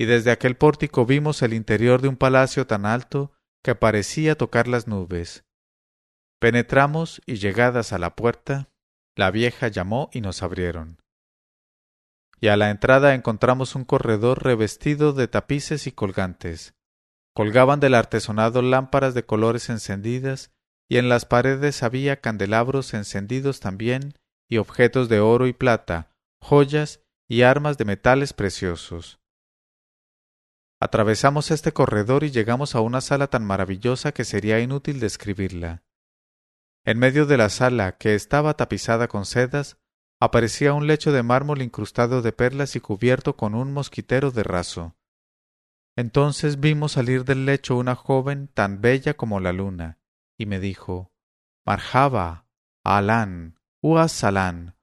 y 0.00 0.06
desde 0.06 0.30
aquel 0.30 0.56
pórtico 0.56 1.04
vimos 1.04 1.42
el 1.42 1.52
interior 1.52 2.00
de 2.00 2.08
un 2.08 2.16
palacio 2.16 2.66
tan 2.66 2.86
alto 2.86 3.32
que 3.62 3.74
parecía 3.74 4.34
tocar 4.34 4.66
las 4.66 4.88
nubes. 4.88 5.44
Penetramos 6.38 7.20
y 7.26 7.34
llegadas 7.34 7.92
a 7.92 7.98
la 7.98 8.16
puerta, 8.16 8.70
la 9.14 9.30
vieja 9.30 9.68
llamó 9.68 10.08
y 10.14 10.22
nos 10.22 10.42
abrieron. 10.42 11.02
Y 12.40 12.48
a 12.48 12.56
la 12.56 12.70
entrada 12.70 13.14
encontramos 13.14 13.74
un 13.74 13.84
corredor 13.84 14.42
revestido 14.42 15.12
de 15.12 15.28
tapices 15.28 15.86
y 15.86 15.92
colgantes. 15.92 16.72
Colgaban 17.34 17.78
del 17.78 17.94
artesonado 17.94 18.62
lámparas 18.62 19.12
de 19.12 19.26
colores 19.26 19.68
encendidas, 19.68 20.50
y 20.88 20.96
en 20.96 21.10
las 21.10 21.26
paredes 21.26 21.82
había 21.82 22.22
candelabros 22.22 22.94
encendidos 22.94 23.60
también, 23.60 24.14
y 24.48 24.56
objetos 24.56 25.10
de 25.10 25.20
oro 25.20 25.46
y 25.46 25.52
plata, 25.52 26.16
joyas 26.40 27.02
y 27.28 27.42
armas 27.42 27.76
de 27.76 27.84
metales 27.84 28.32
preciosos. 28.32 29.19
Atravesamos 30.80 31.50
este 31.50 31.72
corredor 31.72 32.24
y 32.24 32.30
llegamos 32.30 32.74
a 32.74 32.80
una 32.80 33.02
sala 33.02 33.26
tan 33.26 33.44
maravillosa 33.44 34.12
que 34.12 34.24
sería 34.24 34.60
inútil 34.60 34.98
describirla. 34.98 35.82
En 36.86 36.98
medio 36.98 37.26
de 37.26 37.36
la 37.36 37.50
sala, 37.50 37.98
que 37.98 38.14
estaba 38.14 38.54
tapizada 38.54 39.06
con 39.06 39.26
sedas, 39.26 39.76
aparecía 40.18 40.72
un 40.72 40.86
lecho 40.86 41.12
de 41.12 41.22
mármol 41.22 41.60
incrustado 41.60 42.22
de 42.22 42.32
perlas 42.32 42.76
y 42.76 42.80
cubierto 42.80 43.36
con 43.36 43.54
un 43.54 43.74
mosquitero 43.74 44.30
de 44.30 44.42
raso. 44.42 44.96
Entonces 45.96 46.60
vimos 46.60 46.92
salir 46.92 47.24
del 47.24 47.44
lecho 47.44 47.76
una 47.76 47.94
joven 47.94 48.48
tan 48.48 48.80
bella 48.80 49.14
como 49.14 49.38
la 49.38 49.52
luna, 49.52 49.98
y 50.38 50.46
me 50.46 50.60
dijo 50.60 51.12
Marjaba, 51.66 52.46
Alán, 52.84 53.60
Uas 53.82 54.12
Salán. 54.12 54.78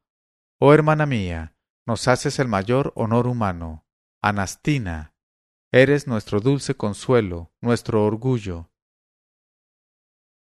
Oh 0.60 0.76
hermana 0.76 1.08
mía, 1.08 1.56
nos 1.88 2.08
haces 2.08 2.38
el 2.38 2.48
mayor 2.48 2.94
honor 2.96 3.26
humano. 3.26 3.88
Anastina, 4.22 5.16
Eres 5.74 6.08
nuestro 6.08 6.40
dulce 6.40 6.76
consuelo, 6.76 7.52
nuestro 7.60 8.06
orgullo. 8.06 8.72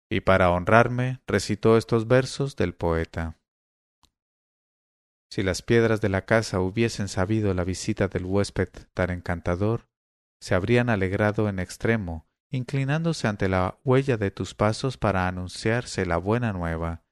Y 0.08 0.20
para 0.20 0.52
honrarme 0.52 1.20
recitó 1.26 1.76
estos 1.76 2.06
versos 2.06 2.54
del 2.54 2.72
poeta. 2.72 3.36
Si 5.28 5.42
las 5.42 5.62
piedras 5.62 6.00
de 6.00 6.08
la 6.08 6.24
casa 6.24 6.60
hubiesen 6.60 7.08
sabido 7.08 7.52
la 7.52 7.64
visita 7.64 8.06
del 8.06 8.26
huésped 8.26 8.68
tan 8.94 9.10
encantador, 9.10 9.88
se 10.40 10.54
habrían 10.54 10.88
alegrado 10.88 11.48
en 11.48 11.58
extremo, 11.58 12.28
inclinándose 12.50 13.26
ante 13.26 13.48
la 13.48 13.76
huella 13.84 14.18
de 14.18 14.30
tus 14.30 14.54
pasos 14.54 14.98
para 14.98 15.26
anunciarse 15.26 16.06
la 16.06 16.16
buena 16.16 16.52
nueva, 16.52 17.02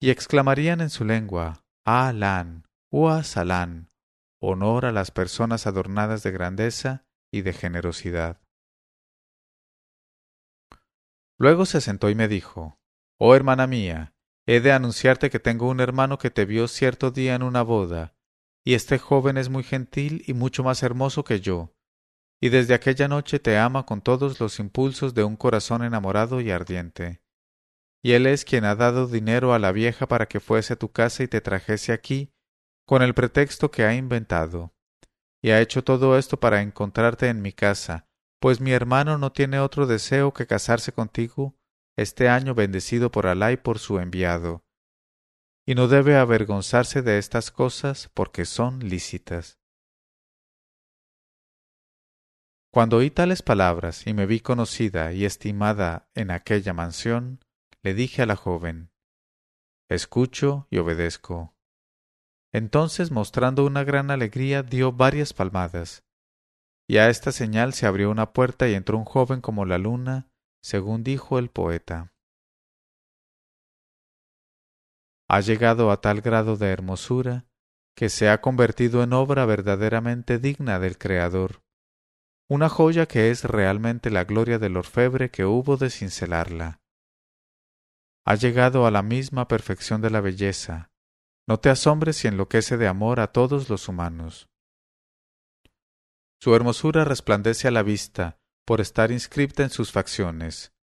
y 0.00 0.10
exclamarían 0.10 0.80
en 0.80 0.88
su 0.88 1.04
lengua, 1.04 1.64
Alan, 1.84 2.68
Ua 2.90 3.24
Salán, 3.24 3.90
honor 4.40 4.86
a 4.86 4.92
las 4.92 5.10
personas 5.10 5.66
adornadas 5.66 6.22
de 6.22 6.30
grandeza 6.30 7.07
y 7.32 7.42
de 7.42 7.52
generosidad. 7.52 8.40
Luego 11.38 11.66
se 11.66 11.80
sentó 11.80 12.10
y 12.10 12.14
me 12.14 12.28
dijo 12.28 12.78
Oh 13.18 13.34
hermana 13.34 13.66
mía, 13.66 14.14
he 14.46 14.60
de 14.60 14.72
anunciarte 14.72 15.30
que 15.30 15.40
tengo 15.40 15.68
un 15.68 15.80
hermano 15.80 16.18
que 16.18 16.30
te 16.30 16.44
vio 16.44 16.68
cierto 16.68 17.10
día 17.10 17.34
en 17.34 17.42
una 17.42 17.62
boda, 17.62 18.14
y 18.64 18.74
este 18.74 18.98
joven 18.98 19.36
es 19.36 19.48
muy 19.48 19.62
gentil 19.62 20.24
y 20.26 20.34
mucho 20.34 20.62
más 20.62 20.82
hermoso 20.82 21.24
que 21.24 21.40
yo, 21.40 21.74
y 22.40 22.48
desde 22.48 22.74
aquella 22.74 23.08
noche 23.08 23.38
te 23.38 23.58
ama 23.58 23.86
con 23.86 24.00
todos 24.00 24.40
los 24.40 24.58
impulsos 24.58 25.14
de 25.14 25.24
un 25.24 25.36
corazón 25.36 25.82
enamorado 25.82 26.40
y 26.40 26.50
ardiente. 26.50 27.22
Y 28.02 28.12
él 28.12 28.26
es 28.26 28.44
quien 28.44 28.64
ha 28.64 28.76
dado 28.76 29.08
dinero 29.08 29.52
a 29.52 29.58
la 29.58 29.72
vieja 29.72 30.06
para 30.06 30.26
que 30.26 30.38
fuese 30.38 30.74
a 30.74 30.78
tu 30.78 30.92
casa 30.92 31.24
y 31.24 31.28
te 31.28 31.40
trajese 31.40 31.92
aquí, 31.92 32.32
con 32.86 33.02
el 33.02 33.14
pretexto 33.14 33.70
que 33.70 33.84
ha 33.84 33.94
inventado 33.94 34.72
y 35.42 35.50
ha 35.50 35.60
hecho 35.60 35.84
todo 35.84 36.18
esto 36.18 36.38
para 36.38 36.62
encontrarte 36.62 37.28
en 37.28 37.42
mi 37.42 37.52
casa, 37.52 38.06
pues 38.40 38.60
mi 38.60 38.72
hermano 38.72 39.18
no 39.18 39.32
tiene 39.32 39.60
otro 39.60 39.86
deseo 39.86 40.32
que 40.32 40.46
casarse 40.46 40.92
contigo 40.92 41.56
este 41.96 42.28
año 42.28 42.54
bendecido 42.54 43.10
por 43.10 43.26
Alá 43.26 43.52
y 43.52 43.56
por 43.56 43.78
su 43.78 43.98
enviado, 43.98 44.64
y 45.66 45.74
no 45.74 45.88
debe 45.88 46.16
avergonzarse 46.16 47.02
de 47.02 47.18
estas 47.18 47.50
cosas 47.50 48.10
porque 48.14 48.44
son 48.44 48.80
lícitas. 48.88 49.58
Cuando 52.72 52.98
oí 52.98 53.10
tales 53.10 53.42
palabras 53.42 54.06
y 54.06 54.14
me 54.14 54.26
vi 54.26 54.40
conocida 54.40 55.12
y 55.12 55.24
estimada 55.24 56.08
en 56.14 56.30
aquella 56.30 56.72
mansión, 56.72 57.40
le 57.82 57.94
dije 57.94 58.22
a 58.22 58.26
la 58.26 58.36
joven 58.36 58.90
Escucho 59.90 60.66
y 60.70 60.78
obedezco. 60.78 61.57
Entonces, 62.52 63.10
mostrando 63.10 63.66
una 63.66 63.84
gran 63.84 64.10
alegría, 64.10 64.62
dio 64.62 64.92
varias 64.92 65.32
palmadas. 65.32 66.04
Y 66.88 66.96
a 66.96 67.10
esta 67.10 67.32
señal 67.32 67.74
se 67.74 67.86
abrió 67.86 68.10
una 68.10 68.32
puerta 68.32 68.68
y 68.68 68.74
entró 68.74 68.96
un 68.96 69.04
joven 69.04 69.40
como 69.40 69.66
la 69.66 69.76
luna, 69.76 70.28
según 70.62 71.04
dijo 71.04 71.38
el 71.38 71.50
poeta. 71.50 72.12
Ha 75.28 75.40
llegado 75.40 75.90
a 75.90 76.00
tal 76.00 76.22
grado 76.22 76.56
de 76.56 76.70
hermosura 76.70 77.44
que 77.94 78.08
se 78.08 78.30
ha 78.30 78.40
convertido 78.40 79.02
en 79.02 79.12
obra 79.12 79.44
verdaderamente 79.44 80.38
digna 80.38 80.78
del 80.78 80.96
Creador, 80.96 81.62
una 82.48 82.70
joya 82.70 83.06
que 83.06 83.30
es 83.30 83.44
realmente 83.44 84.08
la 84.10 84.24
gloria 84.24 84.58
del 84.58 84.78
orfebre 84.78 85.30
que 85.30 85.44
hubo 85.44 85.76
de 85.76 85.90
cincelarla. 85.90 86.80
Ha 88.24 88.36
llegado 88.36 88.86
a 88.86 88.90
la 88.90 89.02
misma 89.02 89.48
perfección 89.48 90.00
de 90.00 90.10
la 90.10 90.22
belleza, 90.22 90.90
No 91.48 91.58
te 91.58 91.70
asombres 91.70 92.18
si 92.18 92.28
enloquece 92.28 92.76
de 92.76 92.86
amor 92.86 93.20
a 93.20 93.32
todos 93.32 93.70
los 93.70 93.88
humanos. 93.88 94.50
Su 96.42 96.54
hermosura 96.54 97.04
resplandece 97.04 97.66
a 97.66 97.70
la 97.70 97.82
vista 97.82 98.36
por 98.66 98.82
estar 98.82 99.10
inscripta 99.10 99.62
en 99.62 99.70
sus 99.70 99.90
facciones. 99.90 100.74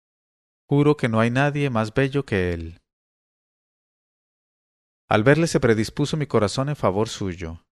Juro 0.68 0.96
que 0.96 1.08
no 1.08 1.20
hay 1.20 1.30
nadie 1.30 1.70
más 1.70 1.94
bello 1.94 2.26
que 2.26 2.52
él. 2.52 2.80
Al 5.08 5.22
verle 5.22 5.46
se 5.46 5.60
predispuso 5.60 6.16
mi 6.16 6.26
corazón 6.26 6.68
en 6.68 6.74
favor 6.74 7.08
suyo. 7.08 7.64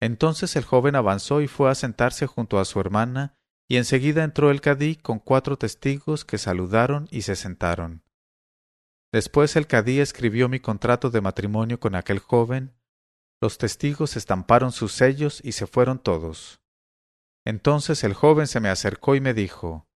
Entonces 0.00 0.54
el 0.54 0.64
joven 0.64 0.94
avanzó 0.94 1.40
y 1.40 1.48
fue 1.48 1.68
a 1.68 1.74
sentarse 1.74 2.28
junto 2.28 2.60
a 2.60 2.64
su 2.64 2.78
hermana, 2.78 3.34
y 3.68 3.78
enseguida 3.78 4.22
entró 4.22 4.52
el 4.52 4.60
cadí 4.60 4.94
con 4.94 5.18
cuatro 5.18 5.58
testigos 5.58 6.24
que 6.24 6.38
saludaron 6.38 7.08
y 7.10 7.22
se 7.22 7.34
sentaron. 7.34 8.04
Después 9.12 9.56
el 9.56 9.66
cadí 9.66 10.00
escribió 10.00 10.48
mi 10.48 10.60
contrato 10.60 11.10
de 11.10 11.20
matrimonio 11.20 11.80
con 11.80 11.94
aquel 11.94 12.18
joven, 12.18 12.74
los 13.40 13.56
testigos 13.56 14.16
estamparon 14.16 14.72
sus 14.72 14.92
sellos 14.92 15.40
y 15.44 15.52
se 15.52 15.66
fueron 15.66 15.98
todos. 15.98 16.60
Entonces 17.46 18.04
el 18.04 18.12
joven 18.14 18.46
se 18.46 18.60
me 18.60 18.68
acercó 18.68 19.14
y 19.14 19.20
me 19.20 19.32
dijo, 19.32 19.88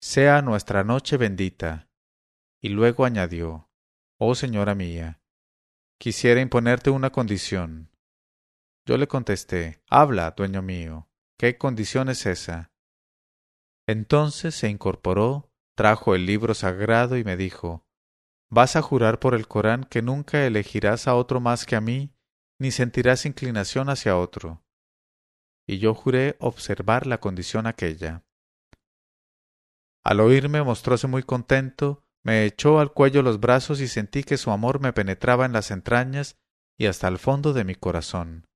Sea 0.00 0.40
nuestra 0.40 0.84
noche 0.84 1.16
bendita. 1.16 1.88
Y 2.62 2.70
luego 2.70 3.04
añadió, 3.04 3.70
Oh 4.18 4.34
señora 4.34 4.74
mía, 4.74 5.20
quisiera 5.98 6.40
imponerte 6.40 6.90
una 6.90 7.10
condición. 7.10 7.90
Yo 8.86 8.96
le 8.96 9.08
contesté, 9.08 9.82
Habla, 9.90 10.30
dueño 10.30 10.62
mío, 10.62 11.10
¿qué 11.38 11.58
condición 11.58 12.08
es 12.08 12.24
esa? 12.24 12.70
Entonces 13.86 14.54
se 14.54 14.68
incorporó, 14.68 15.52
trajo 15.76 16.14
el 16.14 16.24
libro 16.24 16.54
sagrado 16.54 17.18
y 17.18 17.24
me 17.24 17.36
dijo, 17.36 17.85
Vas 18.48 18.76
a 18.76 18.82
jurar 18.82 19.18
por 19.18 19.34
el 19.34 19.48
Corán 19.48 19.84
que 19.84 20.02
nunca 20.02 20.46
elegirás 20.46 21.08
a 21.08 21.16
otro 21.16 21.40
más 21.40 21.66
que 21.66 21.74
a 21.74 21.80
mí, 21.80 22.14
ni 22.58 22.70
sentirás 22.70 23.26
inclinación 23.26 23.88
hacia 23.88 24.16
otro. 24.16 24.64
Y 25.66 25.78
yo 25.78 25.94
juré 25.94 26.36
observar 26.38 27.06
la 27.06 27.18
condición 27.18 27.66
aquella. 27.66 28.24
Al 30.04 30.20
oírme 30.20 30.62
mostróse 30.62 31.08
muy 31.08 31.24
contento, 31.24 32.04
me 32.22 32.44
echó 32.44 32.78
al 32.78 32.92
cuello 32.92 33.22
los 33.22 33.40
brazos 33.40 33.80
y 33.80 33.88
sentí 33.88 34.22
que 34.22 34.36
su 34.36 34.52
amor 34.52 34.80
me 34.80 34.92
penetraba 34.92 35.44
en 35.44 35.52
las 35.52 35.72
entrañas 35.72 36.38
y 36.78 36.86
hasta 36.86 37.08
el 37.08 37.18
fondo 37.18 37.52
de 37.52 37.64
mi 37.64 37.74
corazón. 37.74 38.46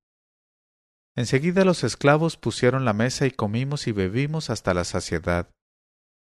Enseguida 1.16 1.64
los 1.64 1.82
esclavos 1.82 2.36
pusieron 2.36 2.84
la 2.84 2.92
mesa 2.92 3.26
y 3.26 3.32
comimos 3.32 3.88
y 3.88 3.92
bebimos 3.92 4.50
hasta 4.50 4.72
la 4.72 4.84
saciedad. 4.84 5.50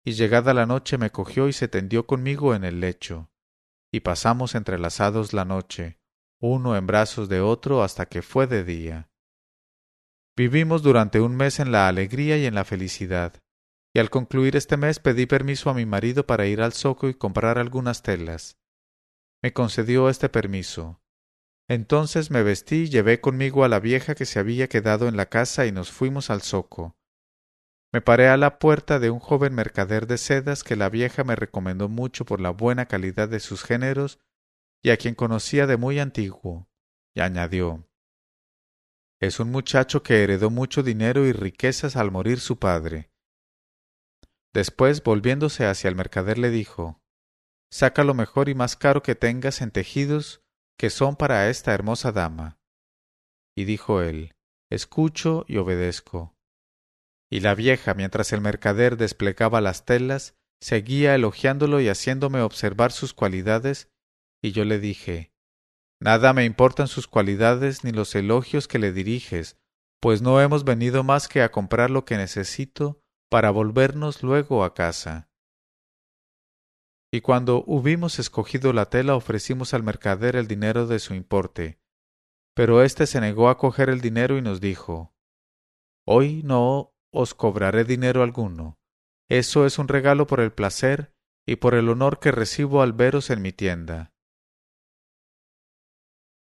Y 0.04 0.12
llegada 0.12 0.54
la 0.54 0.68
noche 0.68 1.00
me 1.00 1.10
cogió 1.10 1.48
y 1.48 1.54
se 1.54 1.68
tendió 1.68 2.06
conmigo 2.06 2.54
en 2.54 2.64
el 2.64 2.80
lecho 2.80 3.32
y 3.96 4.02
pasamos 4.02 4.56
entrelazados 4.56 5.32
la 5.32 5.46
noche, 5.46 6.00
uno 6.42 6.76
en 6.76 6.86
brazos 6.86 7.30
de 7.30 7.40
otro 7.40 7.82
hasta 7.82 8.08
que 8.08 8.22
fue 8.22 8.46
de 8.46 8.66
día. 8.66 9.10
Vivimos 10.36 10.84
durante 10.84 11.22
un 11.22 11.38
mes 11.38 11.62
en 11.62 11.72
la 11.72 11.88
alegría 11.88 12.38
y 12.38 12.46
en 12.46 12.56
la 12.56 12.66
felicidad, 12.66 13.42
y 13.94 14.00
al 14.00 14.10
concluir 14.10 14.58
este 14.58 14.76
mes 14.76 15.00
pedí 15.00 15.28
permiso 15.28 15.70
a 15.70 15.74
mi 15.74 15.86
marido 15.86 16.28
para 16.28 16.46
ir 16.46 16.62
al 16.62 16.74
zoco 16.74 17.08
y 17.08 17.14
comprar 17.14 17.58
algunas 17.58 18.04
telas. 18.04 18.58
Me 19.42 19.54
concedió 19.54 20.10
este 20.10 20.28
permiso. 20.28 21.02
Entonces 21.70 22.32
me 22.32 22.44
vestí 22.44 22.84
y 22.84 22.90
llevé 22.90 23.22
conmigo 23.22 23.64
a 23.64 23.70
la 23.70 23.80
vieja 23.80 24.14
que 24.14 24.26
se 24.26 24.40
había 24.40 24.68
quedado 24.68 25.08
en 25.08 25.16
la 25.16 25.28
casa 25.28 25.66
y 25.68 25.72
nos 25.72 25.90
fuimos 25.90 26.30
al 26.30 26.42
zoco. 26.42 26.98
Me 27.96 28.02
paré 28.02 28.28
a 28.28 28.36
la 28.36 28.60
puerta 28.60 29.00
de 29.00 29.10
un 29.10 29.20
joven 29.20 29.56
mercader 29.56 30.06
de 30.06 30.18
sedas 30.18 30.66
que 30.66 30.76
la 30.76 30.90
vieja 30.90 31.24
me 31.24 31.38
recomendó 31.38 31.88
mucho 31.88 32.26
por 32.26 32.42
la 32.42 32.50
buena 32.50 32.88
calidad 32.88 33.30
de 33.30 33.40
sus 33.40 33.64
géneros 33.64 34.20
y 34.84 34.90
a 34.90 34.98
quien 34.98 35.16
conocía 35.16 35.66
de 35.66 35.78
muy 35.78 36.00
antiguo, 36.00 36.68
y 37.14 37.22
añadió 37.22 37.88
Es 39.22 39.40
un 39.40 39.50
muchacho 39.50 40.04
que 40.04 40.22
heredó 40.24 40.50
mucho 40.50 40.84
dinero 40.84 41.26
y 41.26 41.32
riquezas 41.32 41.96
al 41.96 42.12
morir 42.12 42.42
su 42.42 42.60
padre. 42.60 43.12
Después, 44.54 45.02
volviéndose 45.02 45.66
hacia 45.66 45.88
el 45.88 45.96
mercader, 45.96 46.38
le 46.38 46.50
dijo 46.50 47.02
Saca 47.72 48.04
lo 48.04 48.14
mejor 48.14 48.50
y 48.50 48.56
más 48.56 48.76
caro 48.76 49.04
que 49.04 49.16
tengas 49.16 49.62
en 49.62 49.72
tejidos 49.72 50.44
que 50.78 50.90
son 50.90 51.16
para 51.16 51.50
esta 51.50 51.74
hermosa 51.74 52.12
dama. 52.12 52.60
Y 53.56 53.64
dijo 53.64 54.02
él 54.02 54.36
Escucho 54.70 55.46
y 55.48 55.56
obedezco. 55.56 56.35
Y 57.36 57.42
la 57.42 57.54
vieja, 57.54 57.94
mientras 57.96 58.32
el 58.32 58.40
mercader 58.40 58.96
desplegaba 58.96 59.60
las 59.60 59.84
telas, 59.84 60.38
seguía 60.62 61.16
elogiándolo 61.16 61.82
y 61.82 61.90
haciéndome 61.90 62.40
observar 62.40 62.94
sus 62.94 63.14
cualidades, 63.14 63.92
y 64.42 64.54
yo 64.54 64.64
le 64.64 64.80
dije 64.80 65.34
Nada 66.00 66.32
me 66.32 66.46
importan 66.46 66.88
sus 66.88 67.10
cualidades 67.10 67.84
ni 67.84 67.92
los 67.92 68.16
elogios 68.16 68.70
que 68.70 68.80
le 68.80 68.94
diriges, 68.94 69.58
pues 70.00 70.22
no 70.22 70.40
hemos 70.40 70.64
venido 70.64 71.04
más 71.04 71.28
que 71.28 71.42
a 71.42 71.52
comprar 71.52 71.90
lo 71.90 72.06
que 72.06 72.16
necesito 72.16 73.02
para 73.30 73.52
volvernos 73.52 74.24
luego 74.24 74.64
a 74.64 74.74
casa. 74.74 75.30
Y 77.12 77.20
cuando 77.20 77.66
hubimos 77.68 78.18
escogido 78.18 78.72
la 78.72 78.86
tela 78.86 79.14
ofrecimos 79.14 79.74
al 79.74 79.84
mercader 79.84 80.38
el 80.38 80.48
dinero 80.48 80.88
de 80.88 81.00
su 81.00 81.14
importe. 81.14 81.82
Pero 82.54 82.82
éste 82.82 83.06
se 83.06 83.20
negó 83.20 83.50
a 83.50 83.58
coger 83.58 83.90
el 83.90 84.00
dinero 84.00 84.38
y 84.38 84.42
nos 84.42 84.62
dijo 84.62 85.14
Hoy 86.08 86.42
no 86.46 86.95
os 87.16 87.34
cobraré 87.34 87.84
dinero 87.84 88.24
alguno. 88.24 88.78
Eso 89.30 89.66
es 89.66 89.80
un 89.80 89.88
regalo 89.88 90.28
por 90.28 90.40
el 90.40 90.52
placer 90.52 91.14
y 91.48 91.58
por 91.58 91.74
el 91.74 91.90
honor 91.90 92.20
que 92.20 92.32
recibo 92.32 92.82
al 92.82 92.94
veros 92.94 93.30
en 93.30 93.42
mi 93.42 93.52
tienda. 93.52 94.14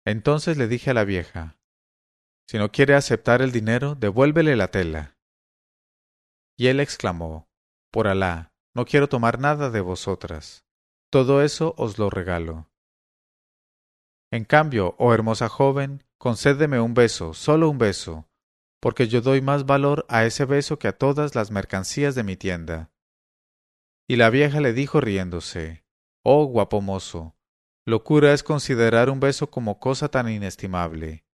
Entonces 0.04 0.56
le 0.56 0.68
dije 0.68 0.90
a 0.90 0.94
la 0.94 1.04
vieja, 1.04 1.58
si 2.48 2.58
no 2.58 2.70
quiere 2.72 2.94
aceptar 2.94 3.40
el 3.40 3.52
dinero, 3.52 3.94
devuélvele 3.94 4.56
la 4.56 4.68
tela. 4.68 5.16
Y 6.58 6.66
él 6.66 6.80
exclamó, 6.80 7.48
por 7.90 8.08
Alá, 8.08 8.52
no 8.74 8.84
quiero 8.84 9.08
tomar 9.08 9.38
nada 9.38 9.70
de 9.70 9.80
vosotras. 9.80 10.64
Todo 11.10 11.42
eso 11.42 11.74
os 11.76 11.98
lo 11.98 12.10
regalo. 12.10 12.70
En 14.30 14.44
cambio, 14.44 14.94
oh 14.98 15.12
hermosa 15.12 15.48
joven, 15.48 16.04
concédeme 16.18 16.80
un 16.80 16.94
beso, 16.94 17.34
solo 17.34 17.68
un 17.68 17.78
beso, 17.78 18.28
porque 18.82 19.06
yo 19.06 19.20
doy 19.20 19.40
más 19.40 19.64
valor 19.64 20.04
a 20.08 20.24
ese 20.24 20.44
beso 20.44 20.80
que 20.80 20.88
a 20.88 20.98
todas 20.98 21.36
las 21.36 21.52
mercancías 21.52 22.16
de 22.16 22.24
mi 22.24 22.36
tienda. 22.36 22.90
Y 24.08 24.16
la 24.16 24.28
vieja 24.28 24.60
le 24.60 24.72
dijo 24.72 25.00
riéndose, 25.00 25.84
Oh 26.24 26.46
guapo 26.46 26.80
mozo, 26.80 27.36
locura 27.86 28.32
es 28.32 28.42
considerar 28.42 29.08
un 29.08 29.20
beso 29.20 29.50
como 29.50 29.78
cosa 29.78 30.08
tan 30.08 30.28
inestimable. 30.28 31.24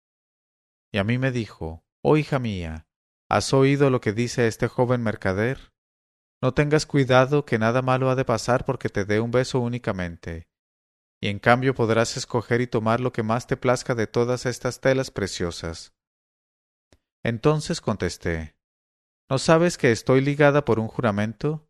Y 0.92 0.98
a 0.98 1.04
mí 1.04 1.16
me 1.16 1.32
dijo, 1.32 1.86
Oh 2.02 2.18
hija 2.18 2.38
mía, 2.38 2.86
¿has 3.30 3.54
oído 3.54 3.88
lo 3.88 4.02
que 4.02 4.12
dice 4.12 4.46
este 4.46 4.68
joven 4.68 5.02
mercader? 5.02 5.72
No 6.42 6.52
tengas 6.52 6.84
cuidado 6.84 7.46
que 7.46 7.58
nada 7.58 7.80
malo 7.80 8.10
ha 8.10 8.14
de 8.14 8.26
pasar 8.26 8.66
porque 8.66 8.90
te 8.90 9.06
dé 9.06 9.20
un 9.20 9.30
beso 9.30 9.60
únicamente, 9.60 10.50
y 11.18 11.28
en 11.28 11.38
cambio 11.38 11.74
podrás 11.74 12.18
escoger 12.18 12.60
y 12.60 12.66
tomar 12.66 13.00
lo 13.00 13.10
que 13.10 13.22
más 13.22 13.46
te 13.46 13.56
plazca 13.56 13.94
de 13.94 14.06
todas 14.06 14.44
estas 14.44 14.82
telas 14.82 15.10
preciosas. 15.10 15.97
Entonces 17.22 17.80
contesté 17.80 18.56
¿No 19.30 19.38
sabes 19.38 19.76
que 19.76 19.92
estoy 19.92 20.20
ligada 20.20 20.64
por 20.64 20.78
un 20.78 20.88
juramento? 20.88 21.68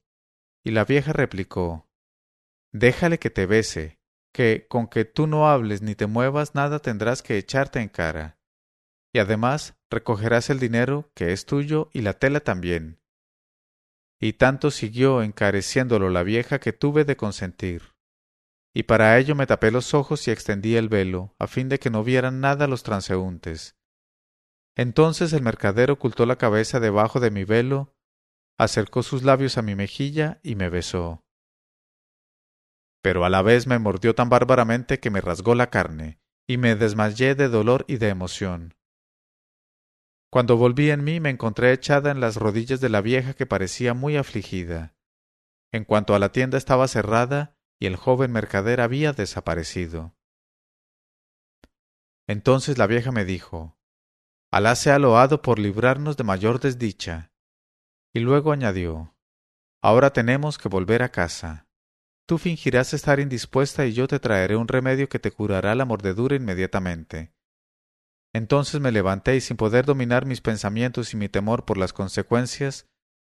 Y 0.65 0.71
la 0.71 0.85
vieja 0.85 1.13
replicó 1.13 1.89
Déjale 2.73 3.19
que 3.19 3.31
te 3.31 3.47
bese, 3.47 3.99
que 4.33 4.67
con 4.69 4.89
que 4.89 5.05
tú 5.05 5.27
no 5.27 5.49
hables 5.49 5.83
ni 5.83 5.95
te 5.95 6.07
muevas 6.07 6.55
nada 6.55 6.79
tendrás 6.81 7.23
que 7.23 7.39
echarte 7.39 7.81
en 7.81 7.89
cara. 7.89 8.39
Y 9.13 9.21
además 9.21 9.77
recogerás 9.91 10.51
el 10.51 10.61
dinero 10.61 11.11
que 11.15 11.33
es 11.33 11.47
tuyo 11.47 11.89
y 11.93 12.03
la 12.03 12.13
tela 12.13 12.41
también. 12.41 13.01
Y 14.21 14.35
tanto 14.35 14.71
siguió 14.71 15.23
encareciéndolo 15.23 16.11
la 16.11 16.23
vieja 16.23 16.59
que 16.59 16.73
tuve 16.73 17.05
de 17.05 17.17
consentir. 17.17 17.95
Y 18.75 18.83
para 18.83 19.19
ello 19.19 19.35
me 19.35 19.47
tapé 19.47 19.71
los 19.71 19.95
ojos 19.95 20.29
y 20.29 20.31
extendí 20.31 20.77
el 20.77 20.89
velo, 20.89 21.35
a 21.39 21.47
fin 21.47 21.69
de 21.69 21.79
que 21.79 21.91
no 21.91 22.05
vieran 22.05 22.41
nada 22.41 22.67
los 22.67 22.83
transeúntes, 22.83 23.78
entonces 24.79 25.33
el 25.33 25.43
mercader 25.43 25.91
ocultó 25.91 26.25
la 26.25 26.37
cabeza 26.37 26.79
debajo 26.79 27.19
de 27.19 27.33
mi 27.33 27.43
velo, 27.43 27.97
acercó 28.57 29.03
sus 29.03 29.25
labios 29.25 29.59
a 29.59 29.63
mi 29.63 29.75
mejilla 29.75 30.39
y 30.45 30.55
me 30.55 30.69
besó. 30.69 31.25
Pero 33.03 33.25
a 33.25 33.29
la 33.29 33.43
vez 33.43 33.67
me 33.67 33.81
mordió 33.81 34.15
tan 34.15 34.29
bárbaramente 34.29 35.01
que 35.01 35.11
me 35.11 35.21
rasgó 35.21 35.57
la 35.57 35.69
carne, 35.69 36.21
y 36.47 36.59
me 36.59 36.77
desmayé 36.77 37.35
de 37.35 37.49
dolor 37.49 37.87
y 37.89 37.97
de 37.97 38.09
emoción. 38.09 38.77
Cuando 40.31 40.57
volví 40.57 40.93
en 40.93 41.03
mí 41.03 41.19
me 41.19 41.31
encontré 41.31 41.73
echada 41.73 42.13
en 42.13 42.21
las 42.21 42.37
rodillas 42.37 42.81
de 42.81 42.89
la 42.89 43.01
vieja 43.01 43.35
que 43.35 43.47
parecía 43.47 43.95
muy 43.95 44.17
afligida. 44.17 44.95
En 45.73 45.85
cuanto 45.85 46.15
a 46.15 46.21
la 46.21 46.31
tienda 46.31 46.57
estaba 46.57 46.87
cerrada 46.87 47.59
y 47.81 47.87
el 47.87 47.97
joven 47.97 48.31
mercader 48.31 48.81
había 48.81 49.13
desaparecido. 49.13 50.15
Entonces 52.29 52.79
la 52.79 52.87
vieja 52.87 53.11
me 53.11 53.25
dijo 53.25 53.78
Alá 54.51 54.75
sea 54.77 54.99
loado 54.99 55.43
por 55.43 55.59
librarnos 55.59 56.17
de 56.17 56.25
mayor 56.25 56.59
desdicha. 56.59 57.33
Y 58.15 58.21
luego 58.21 58.53
añadió, 58.53 59.15
Ahora 59.83 60.13
tenemos 60.13 60.59
que 60.59 60.69
volver 60.69 61.03
a 61.03 61.11
casa. 61.11 61.69
Tú 62.27 62.39
fingirás 62.39 62.95
estar 62.95 63.21
indispuesta 63.21 63.87
y 63.87 63.93
yo 63.93 64.09
te 64.09 64.19
traeré 64.19 64.57
un 64.57 64.67
remedio 64.67 65.09
que 65.09 65.19
te 65.19 65.31
curará 65.31 65.75
la 65.75 65.85
mordedura 65.85 66.35
inmediatamente. 66.35 67.33
Entonces 68.35 68.81
me 68.81 68.93
levanté 68.93 69.37
y 69.37 69.41
sin 69.41 69.57
poder 69.57 69.87
dominar 69.87 70.27
mis 70.27 70.41
pensamientos 70.41 71.15
y 71.15 71.17
mi 71.17 71.29
temor 71.29 71.65
por 71.65 71.79
las 71.79 71.93
consecuencias, 71.93 72.87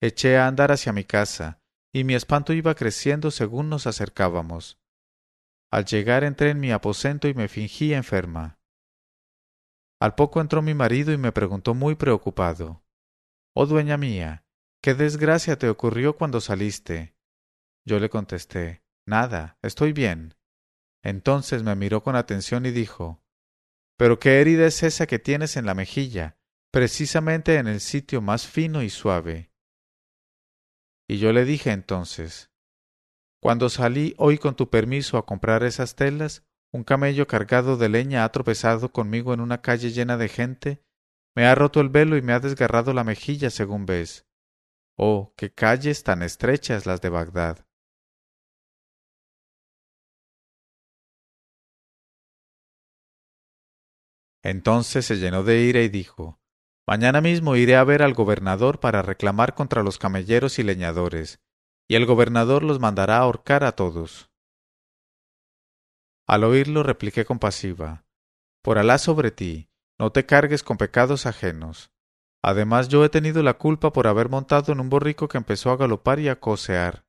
eché 0.01 0.37
a 0.37 0.47
andar 0.47 0.71
hacia 0.71 0.93
mi 0.93 1.03
casa, 1.03 1.61
y 1.93 2.03
mi 2.03 2.15
espanto 2.15 2.53
iba 2.53 2.75
creciendo 2.75 3.31
según 3.31 3.69
nos 3.69 3.85
acercábamos. 3.85 4.79
Al 5.71 5.85
llegar 5.85 6.23
entré 6.23 6.49
en 6.49 6.59
mi 6.59 6.71
aposento 6.71 7.27
y 7.27 7.33
me 7.33 7.47
fingí 7.47 7.93
enferma. 7.93 8.60
Al 10.01 10.15
poco 10.15 10.41
entró 10.41 10.63
mi 10.63 10.73
marido 10.73 11.13
y 11.13 11.17
me 11.19 11.31
preguntó 11.31 11.75
muy 11.75 11.93
preocupado 11.93 12.83
Oh 13.53 13.67
dueña 13.67 13.97
mía, 13.97 14.47
¿qué 14.81 14.95
desgracia 14.95 15.59
te 15.59 15.69
ocurrió 15.69 16.17
cuando 16.17 16.41
saliste? 16.41 17.15
Yo 17.85 17.99
le 17.99 18.09
contesté 18.09 18.83
Nada, 19.05 19.59
estoy 19.61 19.93
bien. 19.93 20.33
Entonces 21.03 21.61
me 21.61 21.75
miró 21.75 22.01
con 22.01 22.15
atención 22.15 22.65
y 22.65 22.71
dijo 22.71 23.23
Pero 23.95 24.17
qué 24.17 24.41
herida 24.41 24.65
es 24.65 24.81
esa 24.81 25.05
que 25.05 25.19
tienes 25.19 25.55
en 25.55 25.67
la 25.67 25.75
mejilla, 25.75 26.39
precisamente 26.71 27.57
en 27.57 27.67
el 27.67 27.79
sitio 27.79 28.21
más 28.21 28.47
fino 28.47 28.81
y 28.81 28.89
suave. 28.89 29.51
Y 31.07 31.19
yo 31.19 31.31
le 31.31 31.45
dije 31.45 31.73
entonces 31.73 32.49
Cuando 33.39 33.69
salí 33.69 34.15
hoy 34.17 34.39
con 34.39 34.55
tu 34.55 34.71
permiso 34.71 35.19
a 35.19 35.27
comprar 35.27 35.61
esas 35.61 35.95
telas, 35.95 36.43
un 36.71 36.83
camello 36.83 37.27
cargado 37.27 37.77
de 37.77 37.89
leña 37.89 38.23
ha 38.23 38.31
tropezado 38.31 38.91
conmigo 38.91 39.33
en 39.33 39.41
una 39.41 39.61
calle 39.61 39.91
llena 39.91 40.17
de 40.17 40.29
gente, 40.29 40.83
me 41.35 41.45
ha 41.45 41.55
roto 41.55 41.81
el 41.81 41.89
velo 41.89 42.17
y 42.17 42.21
me 42.21 42.33
ha 42.33 42.39
desgarrado 42.39 42.93
la 42.93 43.03
mejilla, 43.03 43.49
según 43.49 43.85
ves. 43.85 44.25
Oh, 44.97 45.33
qué 45.37 45.53
calles 45.53 46.03
tan 46.03 46.21
estrechas 46.23 46.85
las 46.85 47.01
de 47.01 47.09
Bagdad. 47.09 47.65
Entonces 54.43 55.05
se 55.05 55.17
llenó 55.17 55.43
de 55.43 55.61
ira 55.61 55.81
y 55.81 55.89
dijo 55.89 56.39
Mañana 56.87 57.21
mismo 57.21 57.55
iré 57.55 57.75
a 57.75 57.83
ver 57.83 58.01
al 58.01 58.13
gobernador 58.13 58.79
para 58.79 59.01
reclamar 59.01 59.53
contra 59.53 59.83
los 59.83 59.99
camelleros 59.99 60.57
y 60.57 60.63
leñadores, 60.63 61.39
y 61.87 61.95
el 61.95 62.05
gobernador 62.05 62.63
los 62.63 62.79
mandará 62.79 63.17
a 63.17 63.21
ahorcar 63.21 63.63
a 63.63 63.73
todos. 63.73 64.30
Al 66.31 66.45
oírlo 66.45 66.81
repliqué 66.81 67.25
compasiva 67.25 68.05
Por 68.63 68.77
Alá 68.77 68.99
sobre 68.99 69.31
ti, 69.31 69.69
no 69.99 70.13
te 70.13 70.25
cargues 70.25 70.63
con 70.63 70.77
pecados 70.77 71.25
ajenos. 71.25 71.91
Además 72.41 72.87
yo 72.87 73.03
he 73.03 73.09
tenido 73.09 73.43
la 73.43 73.55
culpa 73.55 73.91
por 73.91 74.07
haber 74.07 74.29
montado 74.29 74.71
en 74.71 74.79
un 74.79 74.89
borrico 74.89 75.27
que 75.27 75.37
empezó 75.37 75.71
a 75.71 75.75
galopar 75.75 76.21
y 76.21 76.29
a 76.29 76.39
cosear. 76.39 77.03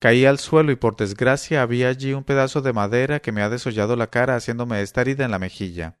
Caí 0.00 0.24
al 0.24 0.38
suelo 0.38 0.72
y 0.72 0.76
por 0.76 0.96
desgracia 0.96 1.60
había 1.60 1.90
allí 1.90 2.14
un 2.14 2.24
pedazo 2.24 2.62
de 2.62 2.72
madera 2.72 3.20
que 3.20 3.30
me 3.30 3.42
ha 3.42 3.50
desollado 3.50 3.94
la 3.94 4.06
cara 4.06 4.36
haciéndome 4.36 4.80
esta 4.80 5.02
herida 5.02 5.26
en 5.26 5.32
la 5.32 5.38
mejilla. 5.38 6.00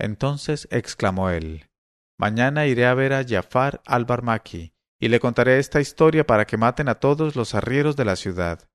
Entonces 0.00 0.66
exclamó 0.72 1.30
él 1.30 1.70
Mañana 2.18 2.66
iré 2.66 2.86
a 2.86 2.94
ver 2.94 3.12
a 3.12 3.24
Jafar 3.24 3.82
al 3.86 4.04
Barmaki 4.04 4.74
y 4.98 5.10
le 5.10 5.20
contaré 5.20 5.60
esta 5.60 5.80
historia 5.80 6.26
para 6.26 6.44
que 6.44 6.56
maten 6.56 6.88
a 6.88 6.96
todos 6.96 7.36
los 7.36 7.54
arrieros 7.54 7.94
de 7.94 8.04
la 8.04 8.16
ciudad. 8.16 8.68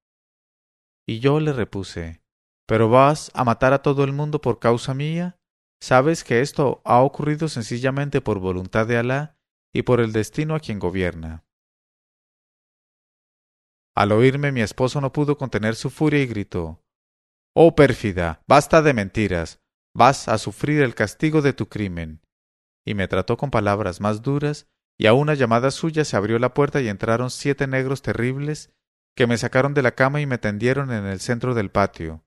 Y 1.09 1.21
yo 1.21 1.39
le 1.39 1.53
repuse 1.53 2.21
¿Pero 2.67 2.87
vas 2.87 3.31
a 3.33 3.43
matar 3.43 3.73
a 3.73 3.81
todo 3.81 4.03
el 4.03 4.13
mundo 4.13 4.41
por 4.41 4.59
causa 4.59 4.93
mía? 4.93 5.39
Sabes 5.81 6.23
que 6.23 6.41
esto 6.41 6.83
ha 6.85 7.01
ocurrido 7.01 7.47
sencillamente 7.47 8.21
por 8.21 8.37
voluntad 8.37 8.85
de 8.85 8.97
Alá 8.97 9.35
y 9.73 9.81
por 9.81 10.01
el 10.01 10.11
destino 10.11 10.53
a 10.53 10.59
quien 10.59 10.77
gobierna. 10.77 11.45
Al 13.95 14.11
oírme 14.11 14.51
mi 14.51 14.61
esposo 14.61 15.01
no 15.01 15.11
pudo 15.11 15.35
contener 15.35 15.75
su 15.75 15.89
furia 15.89 16.21
y 16.21 16.27
gritó 16.27 16.83
Oh 17.55 17.73
pérfida, 17.73 18.43
basta 18.47 18.83
de 18.83 18.93
mentiras, 18.93 19.61
vas 19.95 20.27
a 20.27 20.37
sufrir 20.37 20.79
el 20.83 20.93
castigo 20.93 21.41
de 21.41 21.53
tu 21.53 21.69
crimen. 21.69 22.21
Y 22.85 22.93
me 22.93 23.07
trató 23.07 23.35
con 23.35 23.49
palabras 23.49 23.99
más 23.99 24.21
duras, 24.21 24.67
y 24.95 25.07
a 25.07 25.13
una 25.13 25.33
llamada 25.33 25.71
suya 25.71 26.05
se 26.05 26.15
abrió 26.15 26.37
la 26.37 26.53
puerta 26.53 26.81
y 26.81 26.87
entraron 26.87 27.31
siete 27.31 27.65
negros 27.65 28.03
terribles 28.03 28.71
que 29.19 29.27
me 29.27 29.37
sacaron 29.37 29.73
de 29.73 29.81
la 29.81 29.95
cama 29.95 30.21
y 30.21 30.25
me 30.25 30.37
tendieron 30.37 30.93
en 30.93 31.05
el 31.05 31.19
centro 31.19 31.53
del 31.53 31.71
patio. 31.71 32.23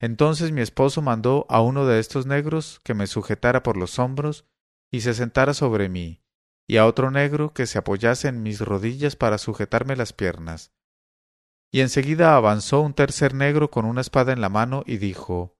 Entonces 0.00 0.50
mi 0.50 0.60
esposo 0.60 1.00
mandó 1.00 1.46
a 1.48 1.62
uno 1.62 1.86
de 1.86 2.00
estos 2.00 2.26
negros 2.26 2.80
que 2.82 2.92
me 2.92 3.06
sujetara 3.06 3.62
por 3.62 3.76
los 3.76 4.00
hombros 4.00 4.44
y 4.90 5.02
se 5.02 5.14
sentara 5.14 5.54
sobre 5.54 5.88
mí, 5.88 6.24
y 6.66 6.78
a 6.78 6.86
otro 6.86 7.12
negro 7.12 7.54
que 7.54 7.68
se 7.68 7.78
apoyase 7.78 8.26
en 8.26 8.42
mis 8.42 8.60
rodillas 8.60 9.14
para 9.14 9.38
sujetarme 9.38 9.94
las 9.94 10.12
piernas. 10.12 10.72
Y 11.70 11.82
enseguida 11.82 12.34
avanzó 12.34 12.80
un 12.80 12.94
tercer 12.94 13.32
negro 13.32 13.70
con 13.70 13.84
una 13.84 14.00
espada 14.00 14.32
en 14.32 14.40
la 14.40 14.48
mano 14.48 14.82
y 14.86 14.96
dijo 14.96 15.56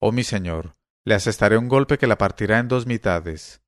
Oh 0.00 0.10
mi 0.10 0.24
señor, 0.24 0.74
le 1.04 1.16
asestaré 1.16 1.58
un 1.58 1.68
golpe 1.68 1.98
que 1.98 2.06
la 2.06 2.16
partirá 2.16 2.60
en 2.60 2.68
dos 2.68 2.86
mitades. 2.86 3.62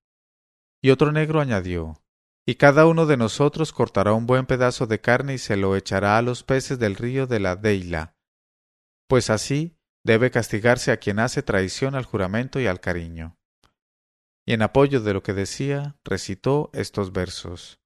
Y 0.80 0.88
otro 0.88 1.12
negro 1.12 1.42
añadió 1.42 2.02
y 2.48 2.54
cada 2.54 2.86
uno 2.86 3.06
de 3.06 3.16
nosotros 3.16 3.72
cortará 3.72 4.12
un 4.12 4.26
buen 4.26 4.46
pedazo 4.46 4.86
de 4.86 5.00
carne 5.00 5.34
y 5.34 5.38
se 5.38 5.56
lo 5.56 5.74
echará 5.74 6.16
a 6.16 6.22
los 6.22 6.44
peces 6.44 6.78
del 6.78 6.94
río 6.94 7.26
de 7.26 7.40
la 7.40 7.56
Deila, 7.56 8.14
pues 9.08 9.30
así 9.30 9.76
debe 10.04 10.30
castigarse 10.30 10.92
a 10.92 10.98
quien 10.98 11.18
hace 11.18 11.42
traición 11.42 11.96
al 11.96 12.04
juramento 12.04 12.60
y 12.60 12.68
al 12.68 12.80
cariño. 12.80 13.36
Y 14.46 14.52
en 14.52 14.62
apoyo 14.62 15.00
de 15.00 15.12
lo 15.12 15.24
que 15.24 15.32
decía, 15.32 15.98
recitó 16.04 16.70
estos 16.72 17.12
versos. 17.12 17.80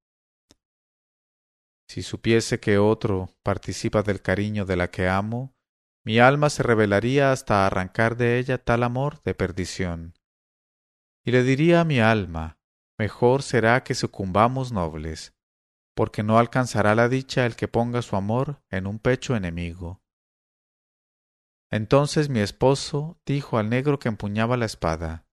Si 1.89 2.03
supiese 2.03 2.61
que 2.61 2.77
otro 2.77 3.35
participa 3.43 4.03
del 4.03 4.21
cariño 4.21 4.67
de 4.67 4.77
la 4.77 4.91
que 4.91 5.09
amo, 5.09 5.57
mi 6.05 6.19
alma 6.19 6.51
se 6.51 6.63
rebelaría 6.63 7.33
hasta 7.33 7.67
arrancar 7.67 8.19
de 8.19 8.39
ella 8.39 8.59
tal 8.59 8.83
amor 8.83 9.23
de 9.23 9.35
perdición. 9.35 10.15
Y 11.25 11.33
le 11.33 11.43
diría 11.43 11.81
a 11.81 11.85
mi 11.85 12.01
alma, 12.01 12.60
mejor 13.01 13.43
será 13.43 13.83
que 13.83 13.95
sucumbamos 13.95 14.73
nobles, 14.73 15.35
porque 15.97 16.23
no 16.23 16.39
alcanzará 16.39 16.95
la 16.95 17.09
dicha 17.09 17.47
el 17.47 17.57
que 17.57 17.67
ponga 17.67 18.03
su 18.03 18.15
amor 18.15 18.63
en 18.69 18.87
un 18.87 18.99
pecho 18.99 19.35
enemigo. 19.35 20.03
Entonces 21.71 22.29
mi 22.29 22.41
esposo 22.41 23.19
dijo 23.25 23.57
al 23.57 23.71
negro 23.71 23.99
que 23.99 24.09
empuñaba 24.09 24.59
la 24.59 24.67
espada, 24.67 25.27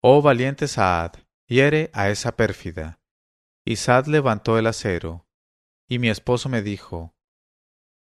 Oh 0.00 0.22
valiente 0.22 0.68
Saad, 0.68 1.16
hiere 1.46 1.90
a 1.92 2.08
esa 2.08 2.34
pérfida. 2.34 2.98
Y 3.62 3.76
Saad 3.76 4.06
levantó 4.06 4.56
el 4.56 4.66
acero, 4.66 5.28
y 5.86 5.98
mi 5.98 6.08
esposo 6.08 6.48
me 6.48 6.62
dijo, 6.62 7.14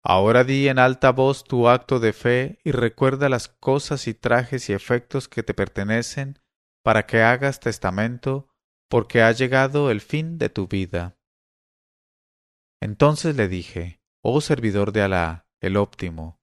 Ahora 0.03 0.43
di 0.43 0.67
en 0.67 0.79
alta 0.79 1.13
voz 1.13 1.45
tu 1.45 1.69
acto 1.69 2.01
de 2.01 2.11
fe 2.11 2.59
y 2.65 2.73
recuerda 2.73 3.29
las 3.29 3.47
cosas 3.47 4.09
y 4.09 4.13
trajes 4.13 4.69
y 4.69 4.73
efectos 4.73 5.29
que 5.29 5.43
te 5.43 5.53
pertenecen 5.53 6.41
para 6.83 7.05
que 7.05 7.21
hagas 7.21 7.61
testamento 7.61 8.49
porque 8.89 9.21
ha 9.21 9.31
llegado 9.31 9.91
el 9.91 10.01
fin 10.01 10.37
de 10.37 10.49
tu 10.49 10.67
vida. 10.67 11.17
Entonces 12.81 13.35
le 13.35 13.47
dije, 13.47 14.01
Oh 14.21 14.41
servidor 14.41 14.91
de 14.91 15.01
Alá, 15.01 15.47
el 15.61 15.77
óptimo, 15.77 16.39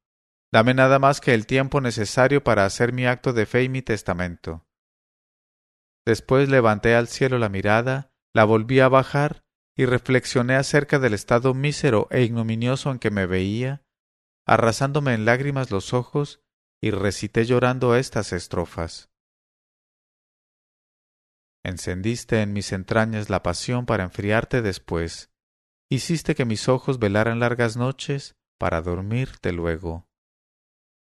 dame 0.53 0.75
nada 0.75 0.99
más 0.99 1.21
que 1.21 1.35
el 1.35 1.47
tiempo 1.47 1.81
necesario 1.81 2.43
para 2.43 2.65
hacer 2.65 2.93
mi 2.93 3.07
acto 3.07 3.33
de 3.33 3.47
fe 3.47 3.65
y 3.65 3.69
mi 3.69 3.83
testamento. 3.83 4.67
Después 6.05 6.49
levanté 6.49 6.95
al 6.95 7.09
cielo 7.09 7.39
la 7.39 7.49
mirada, 7.49 8.13
la 8.35 8.45
volví 8.45 8.81
a 8.81 8.89
bajar 8.89 9.45
y 9.77 9.87
reflexioné 9.87 10.57
acerca 10.57 10.99
del 10.99 11.15
estado 11.15 11.55
mísero 11.55 12.09
e 12.11 12.23
ignominioso 12.23 12.91
en 12.91 12.99
que 12.99 13.11
me 13.11 13.27
veía, 13.27 13.85
arrasándome 14.47 15.15
en 15.15 15.25
lágrimas 15.25 15.71
los 15.71 15.95
ojos, 15.95 16.43
y 16.81 16.91
recité 16.91 17.45
llorando 17.45 17.95
estas 17.95 18.33
estrofas. 18.33 19.12
Encendiste 21.65 22.43
en 22.43 22.53
mis 22.53 22.73
entrañas 22.73 23.31
la 23.31 23.43
pasión 23.43 23.87
para 23.87 24.03
enfriarte 24.05 24.63
después. 24.63 25.31
Hiciste 25.89 26.35
que 26.35 26.45
mis 26.45 26.69
ojos 26.69 26.99
velaran 26.99 27.39
largas 27.39 27.77
noches 27.77 28.37
para 28.59 28.83
dormirte 28.83 29.53
luego. 29.53 30.09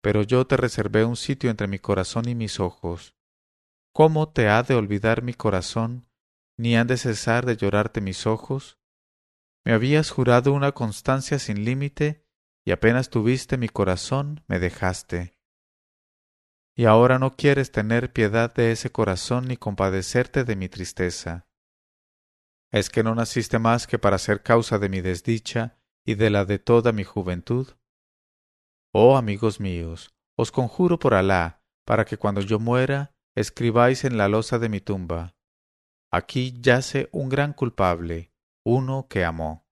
Pero 0.02 0.22
yo 0.22 0.46
te 0.46 0.56
reservé 0.56 1.04
un 1.04 1.16
sitio 1.16 1.50
entre 1.50 1.66
mi 1.66 1.78
corazón 1.78 2.28
y 2.28 2.34
mis 2.34 2.60
ojos. 2.60 3.16
¿Cómo 3.92 4.28
te 4.28 4.48
ha 4.48 4.62
de 4.62 4.74
olvidar 4.74 5.22
mi 5.22 5.34
corazón, 5.34 6.08
ni 6.56 6.76
han 6.76 6.86
de 6.86 6.96
cesar 6.96 7.44
de 7.46 7.56
llorarte 7.56 8.00
mis 8.00 8.26
ojos? 8.26 8.78
Me 9.64 9.72
habías 9.72 10.10
jurado 10.10 10.52
una 10.52 10.72
constancia 10.72 11.38
sin 11.38 11.64
límite, 11.64 12.24
y 12.64 12.70
apenas 12.72 13.10
tuviste 13.10 13.56
mi 13.56 13.68
corazón 13.68 14.44
me 14.46 14.58
dejaste 14.58 15.35
y 16.76 16.84
ahora 16.84 17.18
no 17.18 17.36
quieres 17.36 17.72
tener 17.72 18.12
piedad 18.12 18.52
de 18.52 18.70
ese 18.70 18.90
corazón 18.92 19.48
ni 19.48 19.56
compadecerte 19.56 20.44
de 20.44 20.56
mi 20.56 20.68
tristeza. 20.68 21.48
¿Es 22.70 22.90
que 22.90 23.02
no 23.02 23.14
naciste 23.14 23.58
más 23.58 23.86
que 23.86 23.98
para 23.98 24.18
ser 24.18 24.42
causa 24.42 24.78
de 24.78 24.90
mi 24.90 25.00
desdicha 25.00 25.78
y 26.04 26.16
de 26.16 26.28
la 26.28 26.44
de 26.44 26.58
toda 26.58 26.92
mi 26.92 27.02
juventud? 27.02 27.68
Oh 28.92 29.16
amigos 29.16 29.58
míos, 29.58 30.14
os 30.36 30.52
conjuro 30.52 30.98
por 30.98 31.14
Alá, 31.14 31.62
para 31.86 32.04
que 32.04 32.18
cuando 32.18 32.42
yo 32.42 32.58
muera, 32.58 33.14
escribáis 33.34 34.04
en 34.04 34.18
la 34.18 34.28
losa 34.28 34.58
de 34.58 34.68
mi 34.68 34.80
tumba. 34.80 35.34
Aquí 36.12 36.60
yace 36.60 37.08
un 37.10 37.30
gran 37.30 37.54
culpable, 37.54 38.32
uno 38.64 39.06
que 39.08 39.24
amó. 39.24 39.66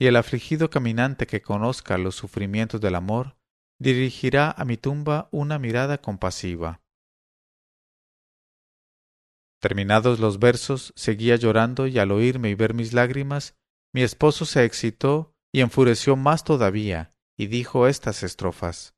Y 0.00 0.06
el 0.06 0.16
afligido 0.16 0.70
caminante 0.70 1.26
que 1.26 1.42
conozca 1.42 1.98
los 1.98 2.14
sufrimientos 2.14 2.80
del 2.80 2.94
amor, 2.94 3.36
dirigirá 3.82 4.50
a 4.50 4.64
mi 4.64 4.76
tumba 4.76 5.28
una 5.32 5.58
mirada 5.58 5.98
compasiva. 5.98 6.80
Terminados 9.60 10.18
los 10.18 10.38
versos, 10.38 10.92
seguía 10.96 11.36
llorando 11.36 11.86
y 11.86 11.98
al 11.98 12.10
oírme 12.10 12.50
y 12.50 12.54
ver 12.54 12.74
mis 12.74 12.92
lágrimas, 12.92 13.56
mi 13.92 14.02
esposo 14.02 14.44
se 14.44 14.64
excitó 14.64 15.34
y 15.52 15.60
enfureció 15.60 16.16
más 16.16 16.44
todavía, 16.44 17.14
y 17.36 17.46
dijo 17.46 17.86
estas 17.86 18.22
estrofas. 18.22 18.94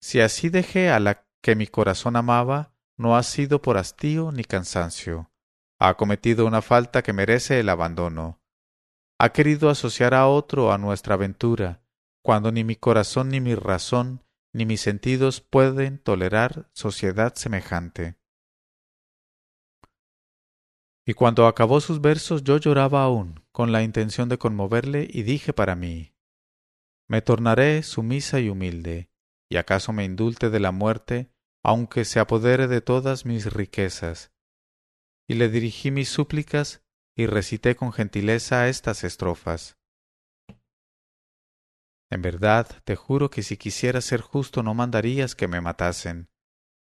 Si 0.00 0.20
así 0.20 0.48
dejé 0.48 0.90
a 0.90 1.00
la 1.00 1.26
que 1.42 1.56
mi 1.56 1.66
corazón 1.66 2.16
amaba, 2.16 2.74
no 2.96 3.16
ha 3.16 3.22
sido 3.22 3.60
por 3.60 3.76
hastío 3.76 4.30
ni 4.30 4.44
cansancio. 4.44 5.30
Ha 5.78 5.94
cometido 5.96 6.46
una 6.46 6.62
falta 6.62 7.02
que 7.02 7.12
merece 7.12 7.60
el 7.60 7.68
abandono. 7.68 8.40
Ha 9.18 9.30
querido 9.30 9.68
asociar 9.68 10.14
a 10.14 10.26
otro 10.26 10.72
a 10.72 10.78
nuestra 10.78 11.14
aventura, 11.14 11.82
cuando 12.26 12.50
ni 12.50 12.64
mi 12.64 12.74
corazón 12.74 13.28
ni 13.28 13.40
mi 13.40 13.54
razón 13.54 14.24
ni 14.52 14.66
mis 14.66 14.80
sentidos 14.80 15.40
pueden 15.40 15.98
tolerar 15.98 16.68
sociedad 16.72 17.36
semejante. 17.36 18.16
Y 21.06 21.14
cuando 21.14 21.46
acabó 21.46 21.80
sus 21.80 22.00
versos 22.00 22.42
yo 22.42 22.56
lloraba 22.56 23.04
aún, 23.04 23.44
con 23.52 23.70
la 23.70 23.84
intención 23.84 24.28
de 24.28 24.38
conmoverle, 24.38 25.06
y 25.08 25.22
dije 25.22 25.52
para 25.52 25.76
mí 25.76 26.16
Me 27.06 27.22
tornaré 27.22 27.84
sumisa 27.84 28.40
y 28.40 28.48
humilde, 28.48 29.08
y 29.48 29.58
acaso 29.58 29.92
me 29.92 30.02
indulte 30.02 30.50
de 30.50 30.58
la 30.58 30.72
muerte, 30.72 31.30
aunque 31.62 32.04
se 32.04 32.18
apodere 32.18 32.66
de 32.66 32.80
todas 32.80 33.24
mis 33.24 33.52
riquezas. 33.52 34.32
Y 35.28 35.34
le 35.34 35.48
dirigí 35.48 35.92
mis 35.92 36.08
súplicas 36.08 36.82
y 37.14 37.26
recité 37.26 37.76
con 37.76 37.92
gentileza 37.92 38.68
estas 38.68 39.04
estrofas. 39.04 39.75
En 42.10 42.22
verdad, 42.22 42.66
te 42.84 42.96
juro 42.96 43.30
que 43.30 43.42
si 43.42 43.56
quisiera 43.56 44.00
ser 44.00 44.20
justo 44.20 44.62
no 44.62 44.74
mandarías 44.74 45.34
que 45.34 45.48
me 45.48 45.60
matasen. 45.60 46.28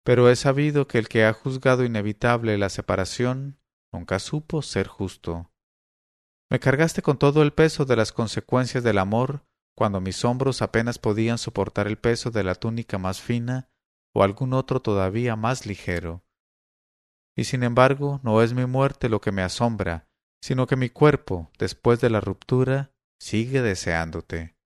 Pero 0.04 0.28
he 0.28 0.36
sabido 0.36 0.86
que 0.86 0.98
el 0.98 1.08
que 1.08 1.24
ha 1.24 1.32
juzgado 1.32 1.84
inevitable 1.84 2.58
la 2.58 2.68
separación 2.68 3.58
Nunca 3.94 4.18
supo 4.18 4.60
ser 4.60 4.88
justo. 4.88 5.52
Me 6.50 6.58
cargaste 6.58 7.00
con 7.00 7.16
todo 7.16 7.42
el 7.42 7.52
peso 7.52 7.84
de 7.84 7.94
las 7.94 8.10
consecuencias 8.10 8.82
del 8.82 8.98
amor 8.98 9.46
cuando 9.76 10.00
mis 10.00 10.24
hombros 10.24 10.62
apenas 10.62 10.98
podían 10.98 11.38
soportar 11.38 11.86
el 11.86 11.96
peso 11.96 12.32
de 12.32 12.42
la 12.42 12.56
túnica 12.56 12.98
más 12.98 13.20
fina 13.20 13.70
o 14.12 14.24
algún 14.24 14.52
otro 14.52 14.82
todavía 14.82 15.36
más 15.36 15.64
ligero. 15.64 16.24
Y 17.36 17.44
sin 17.44 17.62
embargo, 17.62 18.18
no 18.24 18.42
es 18.42 18.52
mi 18.52 18.66
muerte 18.66 19.08
lo 19.08 19.20
que 19.20 19.30
me 19.30 19.42
asombra, 19.42 20.08
sino 20.42 20.66
que 20.66 20.74
mi 20.74 20.90
cuerpo, 20.90 21.52
después 21.56 22.00
de 22.00 22.10
la 22.10 22.20
ruptura, 22.20 22.90
sigue 23.20 23.62
deseándote. 23.62 24.56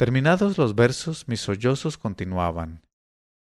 Terminados 0.00 0.56
los 0.56 0.74
versos, 0.74 1.28
mis 1.28 1.42
sollozos 1.42 1.98
continuaban. 1.98 2.88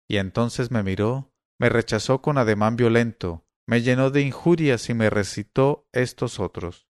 Y 0.10 0.18
entonces 0.18 0.72
me 0.72 0.82
miró, 0.82 1.32
me 1.60 1.70
rechazó 1.70 2.24
con 2.24 2.40
ademán 2.40 2.76
violento, 2.76 3.46
me 3.68 3.84
llenó 3.84 4.10
de 4.10 4.22
injurias 4.22 4.90
y 4.90 4.96
me 4.96 5.12
recitó 5.12 5.88
estos 5.92 6.40
otros. 6.40 6.88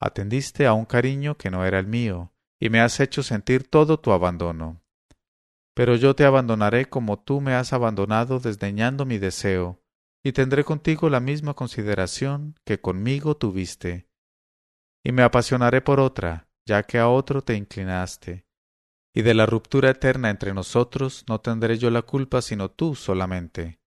Atendiste 0.00 0.66
a 0.66 0.72
un 0.72 0.84
cariño 0.84 1.36
que 1.36 1.48
no 1.52 1.64
era 1.64 1.78
el 1.78 1.86
mío, 1.86 2.32
y 2.60 2.70
me 2.70 2.80
has 2.80 2.98
hecho 2.98 3.22
sentir 3.22 3.68
todo 3.68 4.00
tu 4.00 4.10
abandono. 4.10 4.82
Pero 5.74 5.94
yo 5.94 6.16
te 6.16 6.24
abandonaré 6.24 6.86
como 6.86 7.20
tú 7.20 7.40
me 7.40 7.54
has 7.54 7.72
abandonado 7.72 8.40
desdeñando 8.40 9.04
mi 9.06 9.18
deseo, 9.18 9.80
y 10.24 10.32
tendré 10.32 10.64
contigo 10.64 11.08
la 11.08 11.20
misma 11.20 11.54
consideración 11.54 12.56
que 12.64 12.80
conmigo 12.80 13.36
tuviste. 13.36 14.08
Y 15.04 15.12
me 15.12 15.22
apasionaré 15.22 15.80
por 15.82 16.00
otra, 16.00 16.47
ya 16.68 16.82
que 16.82 16.98
a 16.98 17.08
otro 17.08 17.42
te 17.42 17.54
inclinaste. 17.54 18.44
Y 19.14 19.22
de 19.22 19.32
la 19.32 19.46
ruptura 19.46 19.90
eterna 19.90 20.28
entre 20.28 20.52
nosotros 20.52 21.24
no 21.26 21.40
tendré 21.40 21.78
yo 21.78 21.90
la 21.90 22.02
culpa 22.02 22.42
sino 22.42 22.70
tú 22.70 22.94
solamente. 22.94 23.80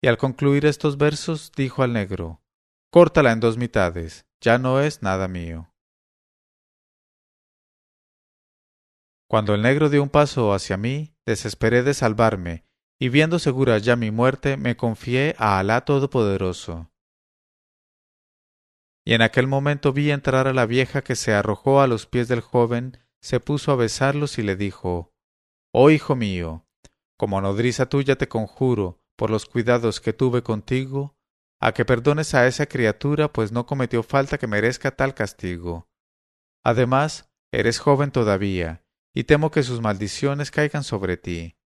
Y 0.00 0.06
al 0.06 0.16
concluir 0.16 0.64
estos 0.64 0.96
versos 0.96 1.50
dijo 1.54 1.82
al 1.82 1.92
negro 1.92 2.40
Córtala 2.90 3.32
en 3.32 3.40
dos 3.40 3.58
mitades, 3.58 4.26
ya 4.40 4.58
no 4.58 4.80
es 4.80 5.02
nada 5.02 5.26
mío. 5.26 5.74
Cuando 9.28 9.54
el 9.54 9.62
negro 9.62 9.88
dio 9.88 10.02
un 10.02 10.10
paso 10.10 10.52
hacia 10.52 10.76
mí, 10.76 11.16
desesperé 11.26 11.82
de 11.82 11.94
salvarme, 11.94 12.64
y 13.00 13.08
viendo 13.08 13.38
segura 13.38 13.78
ya 13.78 13.96
mi 13.96 14.10
muerte, 14.10 14.56
me 14.56 14.76
confié 14.76 15.34
a 15.38 15.58
Alá 15.58 15.84
Todopoderoso. 15.84 16.91
Y 19.04 19.14
en 19.14 19.22
aquel 19.22 19.46
momento 19.46 19.92
vi 19.92 20.10
entrar 20.10 20.46
a 20.46 20.52
la 20.52 20.66
vieja 20.66 21.02
que 21.02 21.16
se 21.16 21.32
arrojó 21.32 21.80
a 21.80 21.86
los 21.86 22.06
pies 22.06 22.28
del 22.28 22.40
joven, 22.40 22.98
se 23.20 23.40
puso 23.40 23.72
a 23.72 23.76
besarlos 23.76 24.38
y 24.38 24.42
le 24.42 24.56
dijo 24.56 25.12
Oh 25.72 25.90
hijo 25.90 26.14
mío, 26.14 26.66
como 27.16 27.40
nodriza 27.40 27.86
tuya 27.86 28.16
te 28.16 28.28
conjuro, 28.28 29.00
por 29.16 29.30
los 29.30 29.46
cuidados 29.46 30.00
que 30.00 30.12
tuve 30.12 30.42
contigo, 30.42 31.16
a 31.60 31.72
que 31.72 31.84
perdones 31.84 32.34
a 32.34 32.46
esa 32.46 32.66
criatura, 32.66 33.32
pues 33.32 33.52
no 33.52 33.66
cometió 33.66 34.02
falta 34.02 34.38
que 34.38 34.48
merezca 34.48 34.90
tal 34.90 35.14
castigo. 35.14 35.88
Además, 36.64 37.30
eres 37.52 37.78
joven 37.78 38.10
todavía, 38.10 38.84
y 39.14 39.24
temo 39.24 39.50
que 39.50 39.62
sus 39.62 39.80
maldiciones 39.80 40.50
caigan 40.50 40.84
sobre 40.84 41.16
ti. 41.16 41.56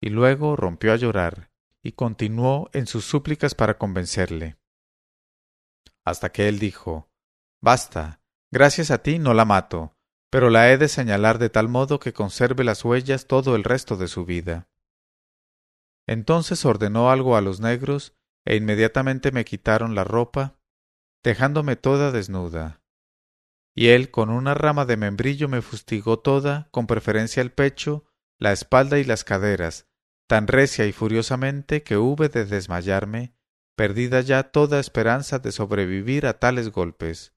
Y 0.00 0.10
luego 0.10 0.56
rompió 0.56 0.92
a 0.92 0.96
llorar, 0.96 1.52
y 1.82 1.92
continuó 1.92 2.70
en 2.72 2.86
sus 2.86 3.04
súplicas 3.04 3.54
para 3.54 3.78
convencerle. 3.78 4.58
Hasta 6.04 6.32
que 6.32 6.48
él 6.48 6.58
dijo 6.58 7.10
Basta, 7.60 8.20
gracias 8.50 8.90
a 8.90 9.02
ti 9.02 9.18
no 9.18 9.34
la 9.34 9.44
mato, 9.44 9.96
pero 10.30 10.50
la 10.50 10.72
he 10.72 10.78
de 10.78 10.88
señalar 10.88 11.38
de 11.38 11.50
tal 11.50 11.68
modo 11.68 12.00
que 12.00 12.12
conserve 12.12 12.64
las 12.64 12.84
huellas 12.84 13.26
todo 13.26 13.54
el 13.54 13.64
resto 13.64 13.96
de 13.96 14.08
su 14.08 14.24
vida. 14.24 14.68
Entonces 16.06 16.64
ordenó 16.64 17.10
algo 17.10 17.36
a 17.36 17.40
los 17.40 17.60
negros, 17.60 18.16
e 18.44 18.56
inmediatamente 18.56 19.30
me 19.30 19.44
quitaron 19.44 19.94
la 19.94 20.04
ropa, 20.04 20.58
dejándome 21.22 21.76
toda 21.76 22.10
desnuda. 22.10 22.82
Y 23.74 23.88
él 23.88 24.10
con 24.10 24.30
una 24.30 24.54
rama 24.54 24.84
de 24.84 24.96
membrillo 24.96 25.48
me 25.48 25.62
fustigó 25.62 26.18
toda, 26.18 26.68
con 26.72 26.86
preferencia 26.86 27.40
el 27.40 27.52
pecho, 27.52 28.04
la 28.38 28.52
espalda 28.52 28.98
y 28.98 29.04
las 29.04 29.24
caderas, 29.24 29.86
tan 30.26 30.46
recia 30.46 30.86
y 30.86 30.92
furiosamente 30.92 31.82
que 31.82 31.96
hube 31.96 32.28
de 32.28 32.44
desmayarme, 32.44 33.34
perdida 33.76 34.20
ya 34.20 34.50
toda 34.50 34.80
esperanza 34.80 35.38
de 35.38 35.52
sobrevivir 35.52 36.26
a 36.26 36.38
tales 36.38 36.70
golpes. 36.70 37.34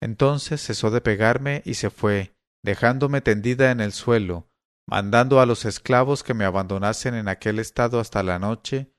Entonces 0.00 0.60
cesó 0.60 0.90
de 0.90 1.00
pegarme 1.00 1.62
y 1.64 1.74
se 1.74 1.90
fue, 1.90 2.36
dejándome 2.62 3.20
tendida 3.20 3.70
en 3.70 3.80
el 3.80 3.92
suelo, 3.92 4.50
mandando 4.86 5.40
a 5.40 5.46
los 5.46 5.64
esclavos 5.64 6.22
que 6.22 6.34
me 6.34 6.44
abandonasen 6.44 7.14
en 7.14 7.28
aquel 7.28 7.58
estado 7.58 8.00
hasta 8.00 8.22
la 8.22 8.38
noche, 8.38 8.92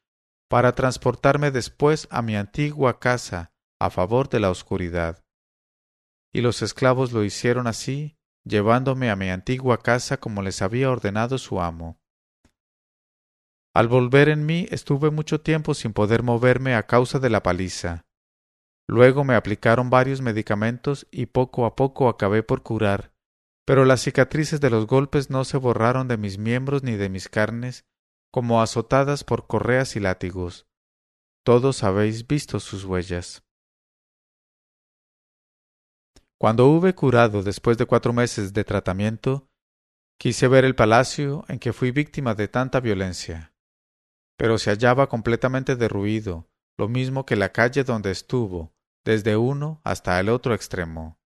para 0.50 0.74
transportarme 0.74 1.52
después 1.52 2.08
a 2.12 2.22
mi 2.22 2.36
antigua 2.36 3.00
casa 3.00 3.54
a 3.80 3.90
favor 3.90 4.30
de 4.30 4.40
la 4.40 4.50
oscuridad. 4.50 5.24
Y 6.34 6.42
los 6.42 6.62
esclavos 6.62 7.12
lo 7.12 7.24
hicieron 7.24 7.68
así, 7.68 8.18
llevándome 8.46 9.10
a 9.10 9.16
mi 9.16 9.30
antigua 9.30 9.82
casa 9.82 10.18
como 10.18 10.42
les 10.42 10.62
había 10.62 10.90
ordenado 10.90 11.38
su 11.38 11.62
amo. 11.62 12.00
Al 13.76 13.90
volver 13.90 14.30
en 14.30 14.46
mí 14.46 14.68
estuve 14.72 15.12
mucho 15.12 15.42
tiempo 15.42 15.74
sin 15.74 15.92
poder 15.92 16.24
moverme 16.24 16.76
a 16.76 16.88
causa 16.88 17.20
de 17.20 17.30
la 17.30 17.44
paliza. 17.44 18.06
Luego 18.88 19.26
me 19.26 19.36
aplicaron 19.36 19.90
varios 19.90 20.22
medicamentos 20.22 21.08
y 21.12 21.26
poco 21.26 21.66
a 21.66 21.76
poco 21.76 22.08
acabé 22.08 22.42
por 22.42 22.64
curar, 22.64 23.12
pero 23.66 23.84
las 23.84 24.02
cicatrices 24.02 24.62
de 24.62 24.70
los 24.70 24.88
golpes 24.88 25.30
no 25.30 25.44
se 25.44 25.58
borraron 25.58 26.08
de 26.08 26.16
mis 26.16 26.38
miembros 26.38 26.84
ni 26.84 26.94
de 26.94 27.10
mis 27.10 27.28
carnes, 27.28 27.84
como 28.32 28.62
azotadas 28.62 29.26
por 29.26 29.46
correas 29.46 29.98
y 29.98 30.00
látigos. 30.00 30.68
Todos 31.44 31.84
habéis 31.84 32.26
visto 32.26 32.62
sus 32.62 32.86
huellas. 32.86 33.44
Cuando 36.38 36.68
hube 36.68 36.96
curado 36.96 37.44
después 37.44 37.78
de 37.78 37.86
cuatro 37.86 38.14
meses 38.14 38.54
de 38.54 38.64
tratamiento, 38.64 39.50
quise 40.18 40.48
ver 40.48 40.64
el 40.64 40.76
palacio 40.76 41.44
en 41.50 41.60
que 41.60 41.74
fui 41.74 41.92
víctima 41.92 42.36
de 42.36 42.48
tanta 42.48 42.80
violencia. 42.80 43.52
Pero 44.38 44.58
se 44.58 44.70
hallaba 44.70 45.08
completamente 45.08 45.76
derruido, 45.76 46.50
lo 46.78 46.88
mismo 46.88 47.26
que 47.26 47.36
la 47.36 47.52
calle 47.52 47.84
donde 47.84 48.12
estuvo, 48.12 48.74
desde 49.06 49.38
uno 49.38 49.82
hasta 49.84 50.20
el 50.20 50.30
otro 50.30 50.54
extremo 50.54 51.20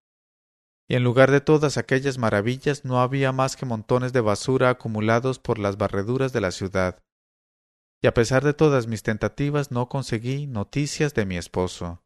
y 0.89 0.95
en 0.95 1.03
lugar 1.03 1.29
de 1.29 1.39
todas 1.39 1.77
aquellas 1.77 2.17
maravillas 2.17 2.83
no 2.83 2.99
había 2.99 3.31
más 3.31 3.55
que 3.55 3.67
montones 3.67 4.11
de 4.11 4.21
basura 4.21 4.71
acumulados 4.71 5.37
por 5.37 5.59
las 5.59 5.77
barreduras 5.77 6.33
de 6.33 6.41
la 6.41 6.49
ciudad. 6.49 7.03
Y 8.01 8.07
a 8.07 8.13
pesar 8.15 8.43
de 8.43 8.55
todas 8.55 8.87
mis 8.87 9.03
tentativas 9.03 9.71
no 9.71 9.87
conseguí 9.87 10.47
noticias 10.47 11.13
de 11.13 11.27
mi 11.27 11.37
esposo. 11.37 12.03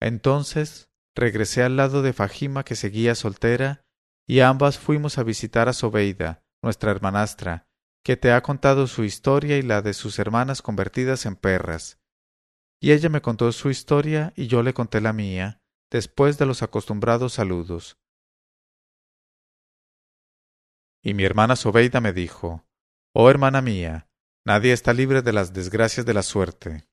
Entonces 0.00 0.90
regresé 1.16 1.62
al 1.62 1.76
lado 1.76 2.02
de 2.02 2.12
Fajima 2.12 2.62
que 2.62 2.76
seguía 2.76 3.14
soltera, 3.14 3.86
y 4.28 4.40
ambas 4.40 4.78
fuimos 4.78 5.16
a 5.16 5.22
visitar 5.22 5.68
a 5.68 5.72
Sobeida, 5.72 6.44
nuestra 6.62 6.90
hermanastra, 6.90 7.69
que 8.04 8.16
te 8.16 8.32
ha 8.32 8.42
contado 8.42 8.86
su 8.86 9.04
historia 9.04 9.58
y 9.58 9.62
la 9.62 9.82
de 9.82 9.92
sus 9.92 10.18
hermanas 10.18 10.62
convertidas 10.62 11.26
en 11.26 11.36
perras. 11.36 11.98
Y 12.80 12.92
ella 12.92 13.08
me 13.08 13.20
contó 13.20 13.50
su 13.52 13.70
historia 13.70 14.32
y 14.36 14.46
yo 14.46 14.62
le 14.62 14.72
conté 14.72 15.00
la 15.00 15.12
mía, 15.12 15.60
después 15.90 16.38
de 16.38 16.46
los 16.46 16.62
acostumbrados 16.62 17.34
saludos. 17.34 17.98
Y 21.02 21.14
mi 21.14 21.24
hermana 21.24 21.56
Sobeida 21.56 22.00
me 22.00 22.12
dijo, 22.12 22.66
Oh 23.14 23.28
hermana 23.30 23.60
mía, 23.60 24.08
nadie 24.46 24.72
está 24.72 24.92
libre 24.92 25.22
de 25.22 25.32
las 25.32 25.52
desgracias 25.52 26.06
de 26.06 26.14
la 26.14 26.22
suerte. 26.22 26.86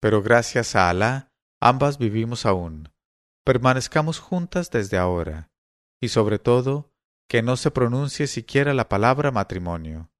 Pero 0.00 0.22
gracias 0.22 0.76
a 0.76 0.88
Alá, 0.88 1.32
ambas 1.60 1.98
vivimos 1.98 2.46
aún. 2.46 2.92
Permanezcamos 3.44 4.18
juntas 4.18 4.70
desde 4.70 4.98
ahora, 4.98 5.50
y 6.00 6.08
sobre 6.08 6.38
todo, 6.38 6.91
que 7.28 7.42
no 7.42 7.56
se 7.56 7.70
pronuncie 7.70 8.26
siquiera 8.26 8.74
la 8.74 8.88
palabra 8.88 9.30
matrimonio. 9.30 10.10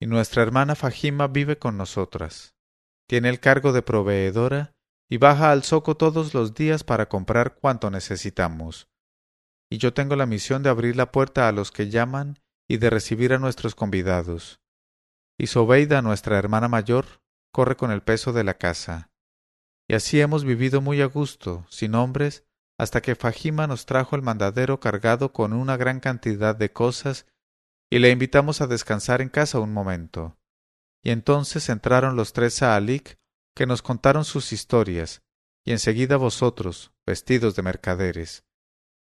Y 0.00 0.06
nuestra 0.06 0.42
hermana 0.42 0.74
Fajima 0.74 1.26
vive 1.26 1.58
con 1.58 1.76
nosotras. 1.76 2.54
Tiene 3.08 3.28
el 3.28 3.40
cargo 3.40 3.72
de 3.72 3.82
proveedora 3.82 4.74
y 5.08 5.18
baja 5.18 5.52
al 5.52 5.62
zoco 5.62 5.96
todos 5.96 6.34
los 6.34 6.54
días 6.54 6.84
para 6.84 7.08
comprar 7.08 7.56
cuanto 7.56 7.90
necesitamos. 7.90 8.88
Y 9.70 9.78
yo 9.78 9.94
tengo 9.94 10.16
la 10.16 10.26
misión 10.26 10.62
de 10.62 10.70
abrir 10.70 10.96
la 10.96 11.12
puerta 11.12 11.48
a 11.48 11.52
los 11.52 11.70
que 11.72 11.88
llaman 11.88 12.38
y 12.68 12.78
de 12.78 12.90
recibir 12.90 13.32
a 13.32 13.38
nuestros 13.38 13.74
convidados. 13.74 14.60
Y 15.38 15.48
Sobeida, 15.48 16.02
nuestra 16.02 16.38
hermana 16.38 16.68
mayor, 16.68 17.22
corre 17.52 17.76
con 17.76 17.90
el 17.90 18.02
peso 18.02 18.32
de 18.32 18.44
la 18.44 18.54
casa. 18.54 19.10
Y 19.88 19.94
así 19.94 20.20
hemos 20.20 20.44
vivido 20.44 20.80
muy 20.80 21.00
a 21.00 21.06
gusto, 21.06 21.66
sin 21.68 21.94
hombres, 21.94 22.44
hasta 22.78 23.00
que 23.00 23.14
Fajima 23.14 23.66
nos 23.66 23.86
trajo 23.86 24.16
el 24.16 24.22
mandadero 24.22 24.80
cargado 24.80 25.32
con 25.32 25.52
una 25.52 25.76
gran 25.76 26.00
cantidad 26.00 26.54
de 26.54 26.72
cosas 26.72 27.26
y 27.90 27.98
le 27.98 28.10
invitamos 28.10 28.60
a 28.60 28.66
descansar 28.66 29.22
en 29.22 29.28
casa 29.28 29.60
un 29.60 29.72
momento. 29.72 30.36
Y 31.02 31.10
entonces 31.10 31.68
entraron 31.68 32.16
los 32.16 32.32
tres 32.32 32.54
Saalik, 32.54 33.18
que 33.54 33.66
nos 33.66 33.80
contaron 33.80 34.24
sus 34.24 34.52
historias, 34.52 35.22
y 35.64 35.72
enseguida 35.72 36.16
vosotros, 36.16 36.92
vestidos 37.06 37.56
de 37.56 37.62
mercaderes. 37.62 38.44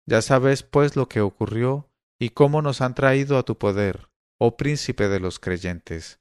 Ya 0.06 0.22
sabes, 0.22 0.62
pues, 0.62 0.96
lo 0.96 1.08
que 1.08 1.22
ocurrió 1.22 1.90
y 2.20 2.30
cómo 2.30 2.62
nos 2.62 2.82
han 2.82 2.96
traído 2.96 3.38
a 3.38 3.44
tu 3.44 3.58
poder, 3.58 4.10
oh 4.40 4.56
príncipe 4.58 5.08
de 5.08 5.20
los 5.20 5.40
creyentes. 5.40 6.20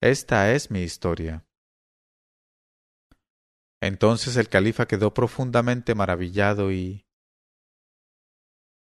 Esta 0.00 0.52
es 0.52 0.70
mi 0.70 0.82
historia. 0.82 1.44
Entonces 3.82 4.36
el 4.36 4.48
califa 4.48 4.86
quedó 4.86 5.12
profundamente 5.12 5.96
maravillado 5.96 6.70
y... 6.70 7.04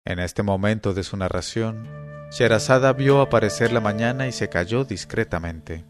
En 0.04 0.18
este 0.18 0.42
momento 0.42 0.92
de 0.92 1.04
su 1.04 1.16
narración, 1.16 1.88
Sherazada 2.32 2.92
vio 2.92 3.20
aparecer 3.20 3.72
la 3.72 3.78
mañana 3.78 4.26
y 4.26 4.32
se 4.32 4.48
calló 4.48 4.84
discretamente. 4.84 5.84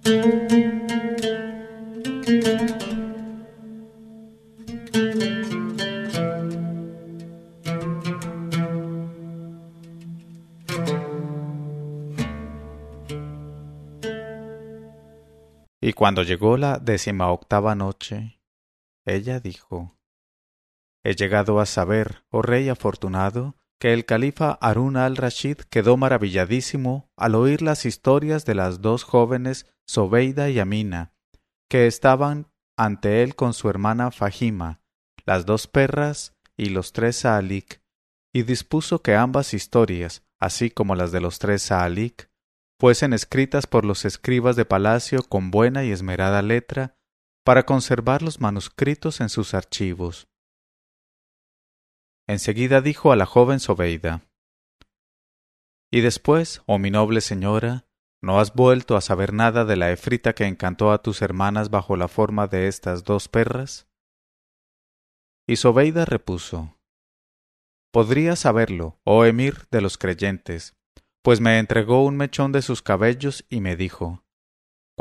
Y 15.81 15.95
cuando 15.95 16.23
llegó 16.25 16.59
la 16.59 16.79
décima 16.79 17.33
octava 17.33 17.75
noche, 17.75 18.42
ella 19.05 19.41
dijo, 19.41 19.97
He 21.05 21.15
llegado 21.15 21.61
a 21.61 21.67
saber, 21.67 22.25
oh 22.31 22.43
rey 22.43 22.69
afortunado, 22.69 23.57
que 23.81 23.93
el 23.93 24.05
califa 24.05 24.53
Harun 24.61 24.97
al-Rashid 24.97 25.57
quedó 25.69 25.97
maravilladísimo 25.97 27.11
al 27.17 27.35
oír 27.35 27.63
las 27.63 27.85
historias 27.85 28.45
de 28.45 28.55
las 28.55 28.81
dos 28.81 29.03
jóvenes 29.03 29.67
Sobeida 29.85 30.49
y 30.51 30.61
Amina, 30.61 31.13
que 31.69 31.89
estaban 31.89 32.47
ante 32.77 33.25
él 33.25 33.35
con 33.35 33.55
su 33.55 33.69
hermana 33.69 34.13
Fahima, 34.13 34.81
las 35.25 35.47
dos 35.47 35.67
perras 35.67 36.37
y 36.57 36.67
los 36.67 36.93
tres 36.93 37.17
Saalik, 37.17 37.83
y 38.33 38.45
dispuso 38.45 39.03
que 39.03 39.17
ambas 39.17 39.53
historias, 39.53 40.23
así 40.39 40.71
como 40.71 40.95
las 40.95 41.11
de 41.11 41.21
los 41.21 41.41
tres 41.41 41.63
Saalik, 41.63 42.31
fuesen 42.79 43.13
escritas 43.13 43.67
por 43.67 43.85
los 43.85 44.05
escribas 44.05 44.55
de 44.55 44.65
palacio 44.65 45.23
con 45.25 45.51
buena 45.51 45.85
y 45.85 45.91
esmerada 45.91 46.43
letra, 46.43 46.97
para 47.45 47.65
conservar 47.65 48.23
los 48.23 48.41
manuscritos 48.41 49.21
en 49.21 49.29
sus 49.29 49.55
archivos. 49.55 50.29
Enseguida 52.29 52.81
dijo 52.81 53.13
a 53.13 53.17
la 53.17 53.27
joven 53.27 53.59
Sobeida 53.59 54.23
Y 55.91 56.01
después, 56.01 56.63
oh 56.67 56.79
mi 56.79 56.91
noble 56.91 57.21
señora, 57.21 57.87
¿no 58.23 58.39
has 58.39 58.55
vuelto 58.55 58.97
a 58.97 59.01
saber 59.01 59.33
nada 59.33 59.65
de 59.65 59.77
la 59.77 59.91
efrita 59.91 60.35
que 60.35 60.47
encantó 60.47 60.93
a 60.93 61.03
tus 61.03 61.21
hermanas 61.21 61.71
bajo 61.71 61.97
la 61.97 62.07
forma 62.07 62.47
de 62.47 62.69
estas 62.69 63.03
dos 63.03 63.29
perras? 63.29 63.89
Y 65.49 65.57
Sobeida 65.57 66.05
repuso 66.05 66.79
Podría 67.93 68.37
saberlo, 68.37 69.01
oh 69.05 69.25
emir 69.25 69.67
de 69.71 69.83
los 69.83 69.99
creyentes, 69.99 70.75
pues 71.23 71.41
me 71.41 71.59
entregó 71.59 72.05
un 72.05 72.17
mechón 72.17 72.53
de 72.53 72.63
sus 72.63 72.81
cabellos 72.81 73.45
y 73.51 73.61
me 73.61 73.77
dijo 73.77 74.22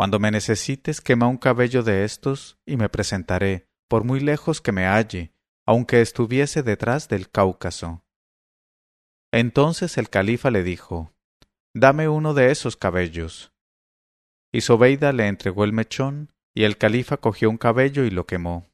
Cuando 0.01 0.17
me 0.17 0.31
necesites 0.31 0.99
quema 0.99 1.27
un 1.27 1.37
cabello 1.37 1.83
de 1.83 2.05
estos 2.05 2.57
y 2.65 2.75
me 2.75 2.89
presentaré, 2.89 3.67
por 3.87 4.03
muy 4.03 4.19
lejos 4.19 4.59
que 4.59 4.71
me 4.71 4.87
halle, 4.87 5.31
aunque 5.63 6.01
estuviese 6.01 6.63
detrás 6.63 7.07
del 7.07 7.29
Cáucaso. 7.29 8.03
Entonces 9.31 9.99
el 9.99 10.09
califa 10.09 10.49
le 10.49 10.63
dijo, 10.63 11.13
Dame 11.75 12.09
uno 12.09 12.33
de 12.33 12.49
esos 12.49 12.77
cabellos. 12.77 13.53
Y 14.51 14.61
Sobeida 14.61 15.13
le 15.13 15.27
entregó 15.27 15.65
el 15.65 15.71
mechón, 15.71 16.33
y 16.55 16.63
el 16.63 16.79
califa 16.79 17.17
cogió 17.17 17.51
un 17.51 17.59
cabello 17.59 18.03
y 18.03 18.09
lo 18.09 18.25
quemó. 18.25 18.71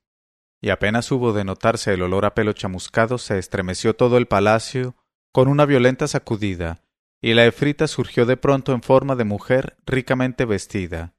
Y 0.62 0.70
apenas 0.70 1.12
hubo 1.12 1.34
de 1.34 1.44
notarse 1.44 1.94
el 1.94 2.04
olor 2.04 2.24
a 2.24 2.36
pelo 2.36 2.54
chamuscado, 2.54 3.18
se 3.18 3.38
estremeció 3.38 3.98
todo 3.98 4.18
el 4.18 4.28
palacio 4.28 4.96
con 5.34 5.50
una 5.50 5.66
violenta 5.66 6.08
sacudida, 6.08 6.86
y 7.22 7.34
la 7.34 7.46
efrita 7.46 7.88
surgió 7.88 8.26
de 8.26 8.38
pronto 8.38 8.72
en 8.72 8.82
forma 8.82 9.18
de 9.18 9.26
mujer 9.26 9.76
ricamente 9.86 10.46
vestida. 10.46 11.16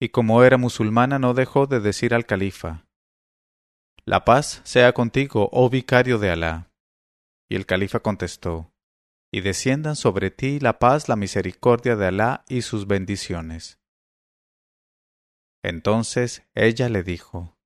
Y 0.00 0.10
como 0.10 0.44
era 0.44 0.58
musulmana 0.58 1.18
no 1.18 1.34
dejó 1.34 1.66
de 1.66 1.80
decir 1.80 2.14
al 2.14 2.26
califa 2.26 2.86
la 4.08 4.24
paz 4.24 4.60
sea 4.62 4.92
contigo, 4.92 5.48
oh 5.52 5.68
vicario 5.68 6.18
de 6.18 6.30
Alá. 6.30 6.70
Y 7.50 7.56
el 7.56 7.66
califa 7.66 7.98
contestó, 7.98 8.72
y 9.32 9.40
desciendan 9.40 9.96
sobre 9.96 10.30
ti 10.30 10.60
la 10.60 10.78
paz, 10.78 11.08
la 11.08 11.16
misericordia 11.16 11.96
de 11.96 12.06
Alá 12.06 12.44
y 12.48 12.62
sus 12.62 12.86
bendiciones. 12.86 13.80
Entonces 15.64 16.46
ella 16.54 16.88
le 16.88 17.02
dijo, 17.02 17.56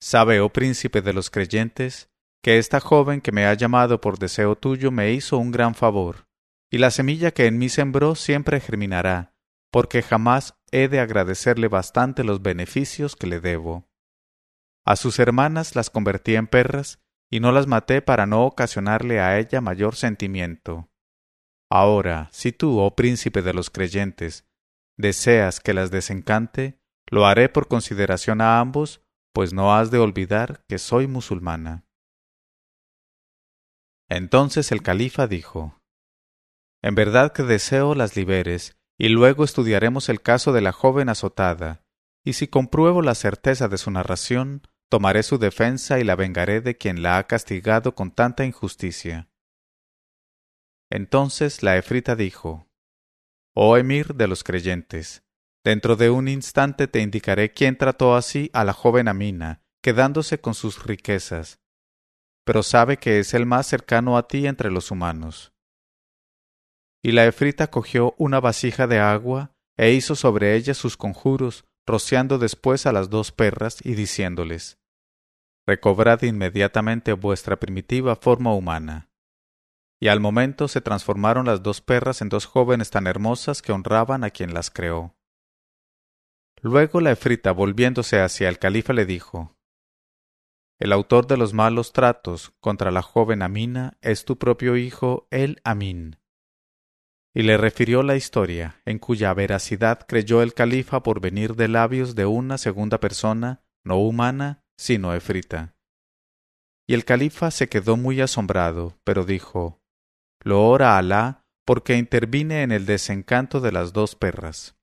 Sabe, 0.00 0.40
oh 0.40 0.48
príncipe 0.48 1.02
de 1.02 1.12
los 1.12 1.28
creyentes, 1.28 2.08
que 2.42 2.56
esta 2.56 2.80
joven 2.80 3.20
que 3.20 3.32
me 3.32 3.44
ha 3.44 3.52
llamado 3.52 4.00
por 4.00 4.18
deseo 4.18 4.56
tuyo 4.56 4.90
me 4.90 5.12
hizo 5.12 5.36
un 5.36 5.50
gran 5.50 5.74
favor, 5.74 6.26
y 6.70 6.78
la 6.78 6.90
semilla 6.90 7.32
que 7.32 7.44
en 7.44 7.58
mí 7.58 7.68
sembró 7.68 8.14
siempre 8.14 8.60
germinará, 8.60 9.34
porque 9.70 10.02
jamás 10.02 10.58
he 10.70 10.88
de 10.88 11.00
agradecerle 11.00 11.68
bastante 11.68 12.24
los 12.24 12.42
beneficios 12.42 13.16
que 13.16 13.26
le 13.26 13.40
debo. 13.40 13.88
A 14.84 14.96
sus 14.96 15.18
hermanas 15.18 15.74
las 15.74 15.90
convertí 15.90 16.36
en 16.36 16.46
perras 16.46 17.00
y 17.30 17.40
no 17.40 17.52
las 17.52 17.66
maté 17.66 18.02
para 18.02 18.26
no 18.26 18.44
ocasionarle 18.46 19.20
a 19.20 19.38
ella 19.38 19.60
mayor 19.60 19.96
sentimiento. 19.96 20.88
Ahora, 21.70 22.28
si 22.32 22.52
tú, 22.52 22.78
oh 22.78 22.94
príncipe 22.94 23.42
de 23.42 23.52
los 23.52 23.70
creyentes, 23.70 24.46
deseas 24.96 25.60
que 25.60 25.74
las 25.74 25.90
desencante, 25.90 26.80
lo 27.10 27.26
haré 27.26 27.48
por 27.48 27.68
consideración 27.68 28.40
a 28.40 28.60
ambos, 28.60 29.02
pues 29.32 29.52
no 29.52 29.74
has 29.74 29.90
de 29.90 29.98
olvidar 29.98 30.64
que 30.68 30.78
soy 30.78 31.06
musulmana. 31.06 31.84
Entonces 34.08 34.70
el 34.70 34.82
califa 34.82 35.26
dijo, 35.26 35.80
En 36.82 36.94
verdad 36.94 37.32
que 37.32 37.42
deseo 37.42 37.94
las 37.94 38.16
liberes, 38.16 38.76
y 38.98 39.08
luego 39.08 39.44
estudiaremos 39.44 40.08
el 40.08 40.22
caso 40.22 40.52
de 40.52 40.60
la 40.60 40.72
joven 40.72 41.08
azotada, 41.08 41.82
y 42.24 42.32
si 42.32 42.48
compruebo 42.48 43.02
la 43.02 43.14
certeza 43.14 43.68
de 43.68 43.78
su 43.78 43.90
narración, 43.90 44.62
tomaré 44.88 45.22
su 45.22 45.38
defensa 45.38 45.98
y 46.00 46.04
la 46.04 46.16
vengaré 46.16 46.60
de 46.60 46.76
quien 46.76 47.02
la 47.02 47.18
ha 47.18 47.26
castigado 47.26 47.94
con 47.94 48.10
tanta 48.10 48.44
injusticia. 48.44 49.28
Entonces 50.90 51.62
la 51.62 51.76
efrita 51.76 52.16
dijo, 52.16 52.68
Oh 53.54 53.76
emir 53.76 54.14
de 54.14 54.28
los 54.28 54.44
creyentes, 54.44 55.24
dentro 55.64 55.96
de 55.96 56.10
un 56.10 56.28
instante 56.28 56.88
te 56.88 57.00
indicaré 57.00 57.52
quién 57.52 57.76
trató 57.76 58.14
así 58.14 58.50
a 58.52 58.64
la 58.64 58.72
joven 58.72 59.08
Amina, 59.08 59.62
quedándose 59.82 60.40
con 60.40 60.54
sus 60.54 60.84
riquezas, 60.84 61.60
pero 62.44 62.62
sabe 62.62 62.98
que 62.98 63.18
es 63.18 63.34
el 63.34 63.46
más 63.46 63.66
cercano 63.66 64.16
a 64.16 64.28
ti 64.28 64.46
entre 64.46 64.70
los 64.70 64.90
humanos. 64.90 65.52
Y 67.06 67.12
la 67.12 67.24
efrita 67.24 67.68
cogió 67.68 68.16
una 68.18 68.40
vasija 68.40 68.88
de 68.88 68.98
agua 68.98 69.52
e 69.76 69.92
hizo 69.92 70.16
sobre 70.16 70.56
ella 70.56 70.74
sus 70.74 70.96
conjuros, 70.96 71.64
rociando 71.86 72.38
después 72.38 72.84
a 72.84 72.90
las 72.90 73.10
dos 73.10 73.30
perras 73.30 73.78
y 73.86 73.94
diciéndoles 73.94 74.80
Recobrad 75.68 76.22
inmediatamente 76.22 77.12
vuestra 77.12 77.60
primitiva 77.60 78.16
forma 78.16 78.52
humana. 78.52 79.08
Y 80.00 80.08
al 80.08 80.18
momento 80.18 80.66
se 80.66 80.80
transformaron 80.80 81.46
las 81.46 81.62
dos 81.62 81.80
perras 81.80 82.22
en 82.22 82.28
dos 82.28 82.44
jóvenes 82.44 82.90
tan 82.90 83.06
hermosas 83.06 83.62
que 83.62 83.70
honraban 83.70 84.24
a 84.24 84.30
quien 84.30 84.52
las 84.52 84.72
creó. 84.72 85.14
Luego 86.60 87.00
la 87.00 87.12
efrita, 87.12 87.52
volviéndose 87.52 88.20
hacia 88.20 88.48
el 88.48 88.58
califa, 88.58 88.92
le 88.92 89.06
dijo 89.06 89.54
el 90.80 90.90
autor 90.90 91.28
de 91.28 91.36
los 91.36 91.54
malos 91.54 91.92
tratos 91.92 92.52
contra 92.58 92.90
la 92.90 93.02
joven 93.02 93.42
Amina 93.42 93.96
es 94.00 94.24
tu 94.24 94.38
propio 94.38 94.76
hijo 94.76 95.28
el 95.30 95.60
Amin. 95.62 96.18
Y 97.36 97.42
le 97.42 97.58
refirió 97.58 98.02
la 98.02 98.16
historia, 98.16 98.80
en 98.86 98.98
cuya 98.98 99.34
veracidad 99.34 100.06
creyó 100.08 100.40
el 100.40 100.54
califa 100.54 101.02
por 101.02 101.20
venir 101.20 101.54
de 101.54 101.68
labios 101.68 102.14
de 102.14 102.24
una 102.24 102.56
segunda 102.56 102.98
persona, 102.98 103.60
no 103.84 103.98
humana, 103.98 104.64
sino 104.78 105.12
efrita. 105.12 105.76
Y 106.88 106.94
el 106.94 107.04
califa 107.04 107.50
se 107.50 107.68
quedó 107.68 107.98
muy 107.98 108.22
asombrado, 108.22 108.96
pero 109.04 109.26
dijo, 109.26 109.82
Lo 110.42 110.66
ora 110.66 110.96
Alá 110.96 111.44
porque 111.66 111.98
intervine 111.98 112.62
en 112.62 112.72
el 112.72 112.86
desencanto 112.86 113.60
de 113.60 113.72
las 113.72 113.92
dos 113.92 114.14
perras. 114.14 114.78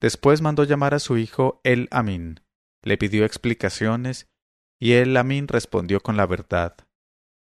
Después 0.00 0.42
mandó 0.42 0.64
llamar 0.64 0.94
a 0.94 0.98
su 0.98 1.16
hijo 1.16 1.60
el 1.62 1.86
Amin, 1.92 2.40
le 2.82 2.98
pidió 2.98 3.24
explicaciones, 3.24 4.26
y 4.80 4.94
el 4.94 5.16
Amin 5.16 5.46
respondió 5.46 6.00
con 6.00 6.16
la 6.16 6.26
verdad. 6.26 6.85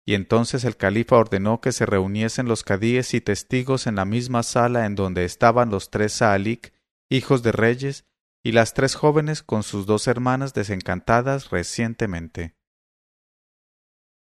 Y 0.09 0.14
entonces 0.14 0.64
el 0.64 0.78
califa 0.78 1.16
ordenó 1.16 1.61
que 1.61 1.70
se 1.70 1.84
reuniesen 1.84 2.48
los 2.48 2.64
cadíes 2.64 3.12
y 3.12 3.20
testigos 3.20 3.86
en 3.86 3.96
la 3.96 4.06
misma 4.06 4.42
sala 4.42 4.86
en 4.86 4.94
donde 4.94 5.26
estaban 5.26 5.68
los 5.68 5.90
tres 5.90 6.14
Saalik, 6.14 6.72
hijos 7.11 7.42
de 7.42 7.52
reyes, 7.52 8.06
y 8.42 8.52
las 8.52 8.72
tres 8.72 8.94
jóvenes 8.94 9.42
con 9.42 9.62
sus 9.62 9.84
dos 9.84 10.06
hermanas 10.06 10.54
desencantadas 10.54 11.50
recientemente. 11.50 12.56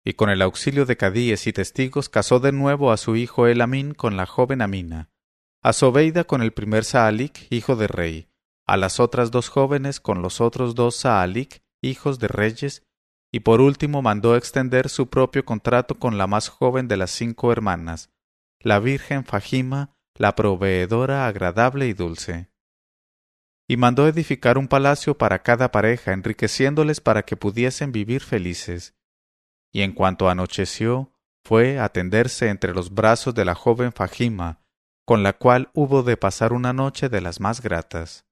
Y 0.05 0.13
con 0.13 0.29
el 0.29 0.41
auxilio 0.41 0.85
de 0.85 0.95
cadíes 0.95 1.47
y 1.47 1.51
testigos 1.51 2.07
casó 2.07 2.39
de 2.39 2.53
nuevo 2.53 2.93
a 2.93 2.95
su 2.95 3.17
hijo 3.17 3.47
Elamín 3.47 3.93
con 3.93 4.15
la 4.15 4.25
joven 4.25 4.61
Amina, 4.61 5.11
a 5.61 5.73
Sobeida 5.73 6.23
con 6.23 6.41
el 6.41 6.53
primer 6.53 6.85
Saalik, 6.85 7.45
hijo 7.49 7.75
de 7.75 7.87
rey, 7.87 8.29
a 8.65 8.77
las 8.77 9.01
otras 9.01 9.31
dos 9.31 9.49
jóvenes 9.49 9.99
con 9.99 10.21
los 10.21 10.39
otros 10.39 10.75
dos 10.75 10.95
Saalik, 10.95 11.61
hijos 11.81 12.19
de 12.19 12.29
reyes, 12.29 12.87
y 13.33 13.41
por 13.41 13.59
último 13.59 14.01
mandó 14.01 14.37
extender 14.37 14.87
su 14.87 15.09
propio 15.09 15.43
contrato 15.43 15.99
con 15.99 16.17
la 16.17 16.27
más 16.27 16.47
joven 16.47 16.87
de 16.87 16.95
las 16.95 17.11
cinco 17.11 17.51
hermanas, 17.51 18.09
la 18.61 18.79
Virgen 18.79 19.25
Fajima, 19.25 19.97
la 20.15 20.35
proveedora 20.35 21.27
agradable 21.27 21.87
y 21.87 21.93
dulce. 21.93 22.49
Y 23.67 23.75
mandó 23.75 24.07
edificar 24.07 24.57
un 24.57 24.69
palacio 24.69 25.17
para 25.17 25.43
cada 25.43 25.71
pareja, 25.71 26.13
enriqueciéndoles 26.13 27.01
para 27.01 27.23
que 27.23 27.35
pudiesen 27.35 27.91
vivir 27.91 28.21
felices 28.21 28.95
y 29.73 29.81
en 29.81 29.91
cuanto 29.91 30.29
anocheció, 30.29 31.11
fue 31.43 31.79
a 31.79 31.89
tenderse 31.89 32.47
entre 32.47 32.73
los 32.73 32.93
brazos 32.93 33.33
de 33.33 33.43
la 33.43 33.55
joven 33.55 33.91
Fajima, 33.91 34.61
con 35.03 35.23
la 35.23 35.33
cual 35.33 35.71
hubo 35.73 36.03
de 36.03 36.15
pasar 36.15 36.53
una 36.53 36.71
noche 36.71 37.09
de 37.09 37.19
las 37.19 37.41
más 37.41 37.59
gratas. 37.59 38.25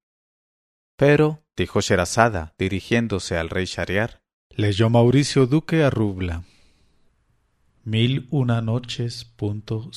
Pero, 0.96 1.44
dijo 1.58 1.82
Sherazada, 1.82 2.54
dirigiéndose 2.58 3.38
al 3.38 3.50
rey 3.50 3.66
Shariar, 3.66 4.21
leyó 4.56 4.90
Mauricio 4.90 5.46
Duque 5.48 5.84
a 5.84 5.90
Rubla. 5.90 6.44
Mil 7.84 8.28
una 8.32 8.62
noches 8.62 9.26
punto 9.26 9.90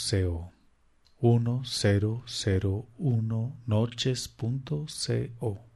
co. 5.38 5.73